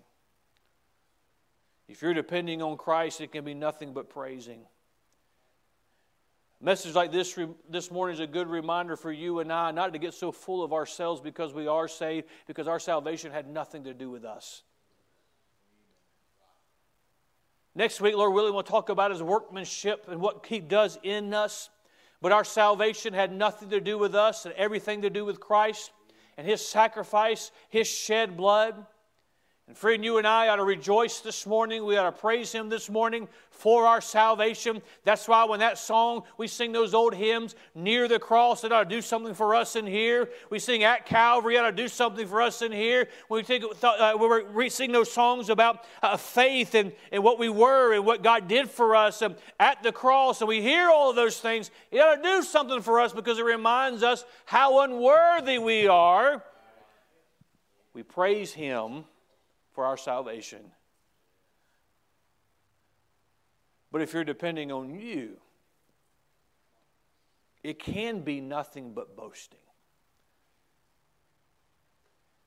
If 1.89 2.03
you're 2.03 2.15
depending 2.15 2.63
on 2.63 2.77
Christ, 2.77 3.21
it 3.21 3.33
can 3.33 3.45
be 3.45 3.55
nothing 3.55 3.93
but 3.93 4.11
praising. 4.11 4.61
A 6.61 6.65
message 6.65 6.95
like 6.95 7.13
this 7.13 7.39
this 7.69 7.91
morning 7.91 8.15
is 8.15 8.21
a 8.21 8.27
good 8.27 8.49
reminder 8.49 8.97
for 8.97 9.13
you 9.13 9.41
and 9.41 9.53
I 9.53 9.71
not 9.71 9.93
to 9.93 9.99
get 9.99 10.15
so 10.15 10.33
full 10.33 10.65
of 10.65 10.73
ourselves 10.73 11.21
because 11.21 11.53
we 11.53 11.67
are 11.67 11.87
saved, 11.87 12.27
because 12.47 12.67
our 12.67 12.81
salvation 12.81 13.31
had 13.31 13.49
nothing 13.49 13.85
to 13.85 13.95
do 13.95 14.11
with 14.11 14.25
us. 14.25 14.63
Next 17.75 18.01
week, 18.01 18.17
Lord 18.17 18.33
willing, 18.33 18.55
we'll 18.55 18.63
talk 18.63 18.89
about 18.89 19.11
his 19.11 19.23
workmanship 19.23 20.07
and 20.09 20.19
what 20.19 20.47
he 20.47 20.61
does 20.61 20.99
in 21.03 21.35
us. 21.35 21.69
But 22.23 22.33
our 22.33 22.45
salvation 22.45 23.13
had 23.13 23.33
nothing 23.33 23.69
to 23.71 23.81
do 23.81 23.99
with 23.99 24.15
us 24.15 24.47
and 24.47 24.55
everything 24.55 25.03
to 25.03 25.11
do 25.11 25.25
with 25.25 25.39
Christ. 25.41 25.93
and 26.39 26.47
His 26.47 26.67
sacrifice, 26.67 27.51
His 27.69 27.87
shed 27.87 28.37
blood. 28.37 28.87
And 29.69 29.77
friend, 29.77 30.05
you 30.05 30.19
and 30.19 30.29
I 30.29 30.47
ought 30.47 30.57
to 30.57 30.65
rejoice 30.65 31.19
this 31.19 31.45
morning. 31.45 31.85
We 31.85 31.97
ought 31.97 32.05
to 32.05 32.13
praise 32.13 32.53
Him 32.53 32.69
this 32.69 32.89
morning 32.89 33.27
for 33.51 33.85
our 33.85 34.01
salvation. 34.01 34.81
That's 35.03 35.27
why 35.27 35.43
when 35.43 35.59
that 35.59 35.77
song, 35.77 36.23
we 36.39 36.47
sing 36.47 36.71
those 36.71 36.95
old 36.95 37.13
hymns, 37.13 37.57
Near 37.75 38.07
the 38.07 38.21
Cross, 38.21 38.63
it 38.63 38.71
ought 38.71 38.85
to 38.85 38.89
do 38.89 39.03
something 39.03 39.35
for 39.35 39.57
us 39.57 39.75
in 39.75 39.85
here. 39.85 40.29
We 40.51 40.61
sing 40.61 40.85
At 40.85 41.05
Calvary, 41.05 41.57
it 41.57 41.59
ought 41.59 41.71
to 41.71 41.77
do 41.77 41.89
something 41.89 42.29
for 42.29 42.43
us 42.43 42.63
in 42.63 42.71
here. 42.71 43.09
When 43.27 43.41
we, 43.41 43.43
think, 43.43 43.65
uh, 43.83 44.17
we 44.55 44.69
sing 44.69 44.93
those 44.93 45.11
songs 45.11 45.49
about 45.49 45.85
uh, 46.01 46.17
faith 46.17 46.77
and, 46.77 46.93
and 47.11 47.25
what 47.25 47.41
we 47.41 47.49
were 47.49 47.93
and 47.93 48.07
what 48.07 48.23
God 48.23 48.47
did 48.47 48.71
for 48.71 48.95
us 48.95 49.21
um, 49.21 49.35
at 49.59 49.83
the 49.83 49.91
cross, 49.91 50.43
and 50.43 50.47
we 50.47 50.63
hear 50.63 50.91
all 50.91 51.11
of 51.11 51.17
those 51.17 51.41
things, 51.41 51.73
it 51.91 51.99
ought 51.99 52.15
to 52.15 52.23
do 52.23 52.43
something 52.43 52.83
for 52.83 53.01
us 53.01 53.13
because 53.13 53.41
it 53.41 53.45
reminds 53.45 54.05
us 54.05 54.25
how 54.45 54.85
unworthy 54.85 55.59
we 55.59 55.89
are. 55.89 56.45
We 57.95 58.05
praise 58.05 58.53
Him 58.53 59.07
for 59.77 59.85
our 59.85 59.99
salvation. 59.99 60.73
But 63.93 64.01
if 64.01 64.13
you're 64.15 64.25
depending 64.25 64.73
on 64.73 64.99
you, 64.99 65.37
it 67.63 67.79
can 67.79 68.23
be 68.23 68.41
nothing 68.41 68.95
but 68.95 69.15
boasting. 69.15 69.61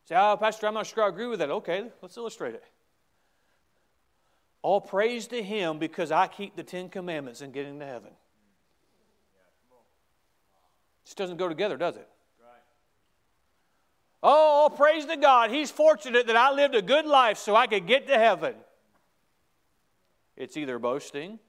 Say, 0.05 0.15
oh, 0.17 0.37
Pastor, 0.37 0.65
I'm 0.65 0.73
not 0.73 0.87
sure 0.87 1.03
I 1.03 1.09
agree 1.09 1.27
with 1.27 1.37
that. 1.39 1.51
Okay, 1.51 1.85
let's 2.01 2.17
illustrate 2.17 2.55
it. 2.55 2.63
All 4.63 4.81
praise 4.81 5.27
to 5.27 5.41
Him 5.41 5.77
because 5.77 6.11
I 6.11 6.27
keep 6.27 6.55
the 6.55 6.63
Ten 6.63 6.89
Commandments 6.89 7.41
and 7.41 7.53
get 7.53 7.67
into 7.67 7.85
heaven. 7.85 8.11
This 11.05 11.13
doesn't 11.13 11.37
go 11.37 11.47
together, 11.47 11.77
does 11.77 11.95
it? 11.95 12.09
Oh, 14.21 14.67
oh, 14.69 14.75
praise 14.75 15.05
to 15.05 15.15
God. 15.15 15.49
He's 15.49 15.71
fortunate 15.71 16.27
that 16.27 16.35
I 16.35 16.51
lived 16.51 16.75
a 16.75 16.81
good 16.81 17.05
life 17.05 17.37
so 17.37 17.55
I 17.55 17.67
could 17.67 17.87
get 17.87 18.07
to 18.07 18.17
heaven. 18.17 18.55
It's 20.35 20.57
either 20.57 20.77
boasting 20.77 21.39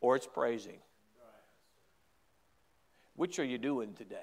or 0.00 0.16
it's 0.16 0.26
praising. 0.26 0.78
Which 3.16 3.38
are 3.38 3.44
you 3.44 3.58
doing 3.58 3.94
today? 3.94 4.16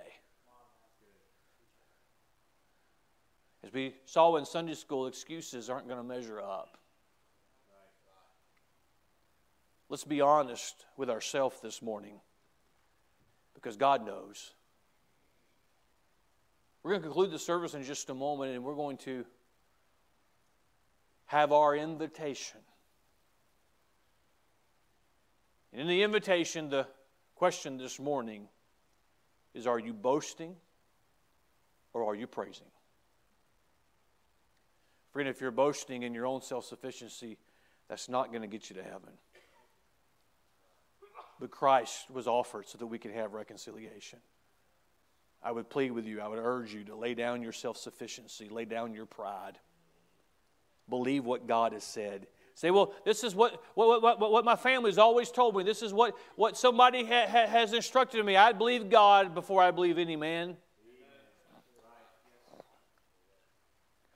As 3.66 3.74
we 3.74 3.96
saw 4.06 4.36
in 4.36 4.46
Sunday 4.46 4.76
school, 4.76 5.08
excuses 5.08 5.70
aren't 5.70 5.88
going 5.88 5.98
to 5.98 6.04
measure 6.04 6.40
up. 6.40 6.78
Let's 9.90 10.04
be 10.04 10.22
honest 10.22 10.86
with 10.98 11.10
ourselves 11.10 11.60
this 11.62 11.82
morning 11.82 12.20
because 13.54 13.78
God 13.78 14.06
knows. 14.06 14.54
We're 16.84 16.92
going 16.92 17.02
to 17.02 17.08
conclude 17.08 17.32
the 17.32 17.40
service 17.40 17.74
in 17.74 17.84
just 17.84 18.10
a 18.10 18.14
moment, 18.14 18.54
and 18.54 18.64
we're 18.64 18.76
going 18.76 18.98
to 18.98 19.26
have 21.26 21.54
our 21.54 21.76
invitation. 21.76 22.60
And 25.72 25.82
in 25.82 25.88
the 25.88 26.04
invitation, 26.04 26.70
the 26.70 26.86
question 27.36 27.78
this 27.78 28.00
morning 28.00 28.48
is 29.54 29.66
Are 29.66 29.80
you 29.80 29.94
boasting 29.94 30.56
or 31.94 32.06
are 32.06 32.16
you 32.16 32.28
praising? 32.28 32.68
Friend, 35.12 35.30
if 35.30 35.40
you're 35.40 35.52
boasting 35.52 36.04
in 36.04 36.14
your 36.14 36.28
own 36.28 36.42
self 36.42 36.66
sufficiency, 36.66 37.38
that's 37.88 38.10
not 38.10 38.30
going 38.30 38.42
to 38.42 38.48
get 38.48 38.70
you 38.70 38.76
to 38.76 38.84
heaven. 38.84 39.14
But 41.40 41.50
Christ 41.50 42.10
was 42.12 42.28
offered 42.28 42.68
so 42.68 42.78
that 42.78 42.88
we 42.88 43.00
could 43.00 43.12
have 43.12 43.34
reconciliation. 43.34 44.20
I 45.44 45.52
would 45.52 45.70
plead 45.70 45.92
with 45.92 46.06
you, 46.06 46.22
I 46.22 46.28
would 46.28 46.40
urge 46.40 46.74
you 46.74 46.86
to 46.86 46.96
lay 46.96 47.14
down 47.14 47.42
your 47.42 47.52
self 47.52 47.78
sufficiency, 47.78 48.48
lay 48.50 48.66
down 48.66 48.94
your 48.94 49.06
pride. 49.06 49.60
Believe 50.90 51.26
what 51.26 51.48
God 51.48 51.74
has 51.74 51.84
said. 51.84 52.28
Say, 52.56 52.70
well, 52.72 52.94
this 53.04 53.24
is 53.24 53.34
what, 53.34 53.62
what, 53.74 54.02
what, 54.02 54.20
what 54.20 54.46
my 54.46 54.56
family's 54.56 54.98
always 54.98 55.32
told 55.32 55.56
me. 55.56 55.64
This 55.64 55.82
is 55.82 55.92
what, 55.92 56.16
what 56.36 56.56
somebody 56.56 57.04
ha, 57.04 57.26
ha, 57.28 57.48
has 57.48 57.74
instructed 57.74 58.24
me. 58.24 58.38
I 58.38 58.52
believe 58.52 58.90
God 58.90 59.34
before 59.34 59.62
I 59.62 59.72
believe 59.72 59.98
any 59.98 60.16
man. 60.16 60.56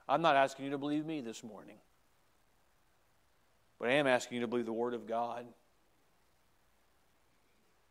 I'm 0.08 0.22
not 0.22 0.36
asking 0.36 0.66
you 0.66 0.70
to 0.70 0.78
believe 0.78 1.04
me 1.04 1.20
this 1.20 1.44
morning, 1.44 1.76
but 3.78 3.90
I 3.90 3.94
am 3.94 4.06
asking 4.06 4.36
you 4.36 4.40
to 4.42 4.46
believe 4.46 4.64
the 4.64 4.72
Word 4.72 4.94
of 4.94 5.06
God. 5.06 5.44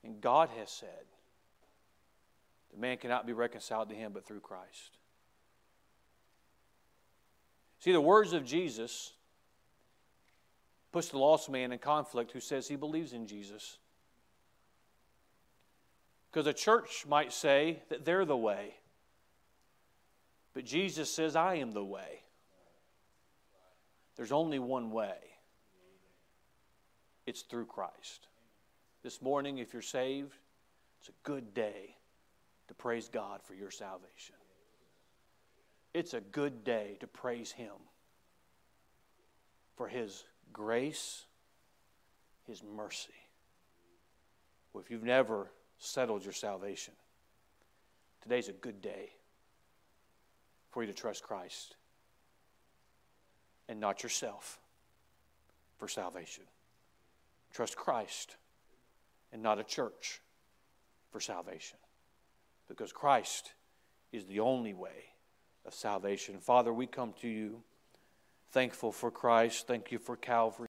And 0.03 0.19
God 0.21 0.49
has 0.57 0.71
said, 0.71 1.05
man 2.77 2.97
cannot 2.97 3.25
be 3.25 3.33
reconciled 3.33 3.89
to 3.89 3.95
him 3.95 4.11
but 4.13 4.25
through 4.25 4.39
Christ. 4.39 4.97
See, 7.79 7.91
the 7.91 8.01
words 8.01 8.33
of 8.33 8.45
Jesus 8.45 9.13
puts 10.91 11.09
the 11.09 11.17
lost 11.17 11.49
man 11.49 11.71
in 11.71 11.79
conflict 11.79 12.31
who 12.31 12.39
says 12.39 12.67
he 12.67 12.75
believes 12.75 13.13
in 13.13 13.27
Jesus. 13.27 13.77
Because 16.31 16.47
a 16.47 16.53
church 16.53 17.05
might 17.07 17.33
say 17.33 17.81
that 17.89 18.05
they're 18.05 18.25
the 18.25 18.37
way. 18.37 18.75
But 20.53 20.65
Jesus 20.65 21.13
says, 21.13 21.35
I 21.35 21.55
am 21.55 21.71
the 21.71 21.83
way. 21.83 22.23
There's 24.15 24.31
only 24.31 24.59
one 24.59 24.91
way 24.91 25.15
it's 27.27 27.41
through 27.41 27.65
Christ. 27.65 28.27
This 29.03 29.21
morning, 29.21 29.59
if 29.59 29.73
you're 29.73 29.81
saved, 29.81 30.33
it's 30.99 31.09
a 31.09 31.13
good 31.23 31.53
day 31.53 31.96
to 32.67 32.73
praise 32.73 33.07
God 33.07 33.41
for 33.43 33.53
your 33.53 33.71
salvation. 33.71 34.35
It's 35.93 36.13
a 36.13 36.21
good 36.21 36.63
day 36.63 36.97
to 36.99 37.07
praise 37.07 37.51
Him 37.51 37.73
for 39.75 39.87
His 39.87 40.23
grace, 40.51 41.25
His 42.45 42.61
mercy. 42.63 43.13
Well, 44.73 44.83
if 44.83 44.91
you've 44.91 45.03
never 45.03 45.51
settled 45.79 46.23
your 46.23 46.33
salvation, 46.33 46.93
today's 48.21 48.49
a 48.49 48.53
good 48.53 48.81
day 48.81 49.11
for 50.71 50.83
you 50.83 50.87
to 50.87 50.93
trust 50.93 51.23
Christ 51.23 51.75
and 53.69 53.79
not 53.79 54.03
yourself 54.03 54.59
for 55.77 55.87
salvation. 55.87 56.43
Trust 57.53 57.75
Christ 57.75 58.35
and 59.31 59.41
not 59.41 59.59
a 59.59 59.63
church 59.63 60.21
for 61.11 61.19
salvation 61.19 61.77
because 62.67 62.91
Christ 62.91 63.53
is 64.11 64.25
the 64.25 64.39
only 64.39 64.73
way 64.73 65.13
of 65.65 65.73
salvation. 65.73 66.39
Father, 66.39 66.73
we 66.73 66.87
come 66.87 67.13
to 67.21 67.27
you 67.27 67.63
thankful 68.51 68.91
for 68.91 69.11
Christ. 69.11 69.67
Thank 69.67 69.91
you 69.91 69.99
for 69.99 70.15
Calvary. 70.15 70.65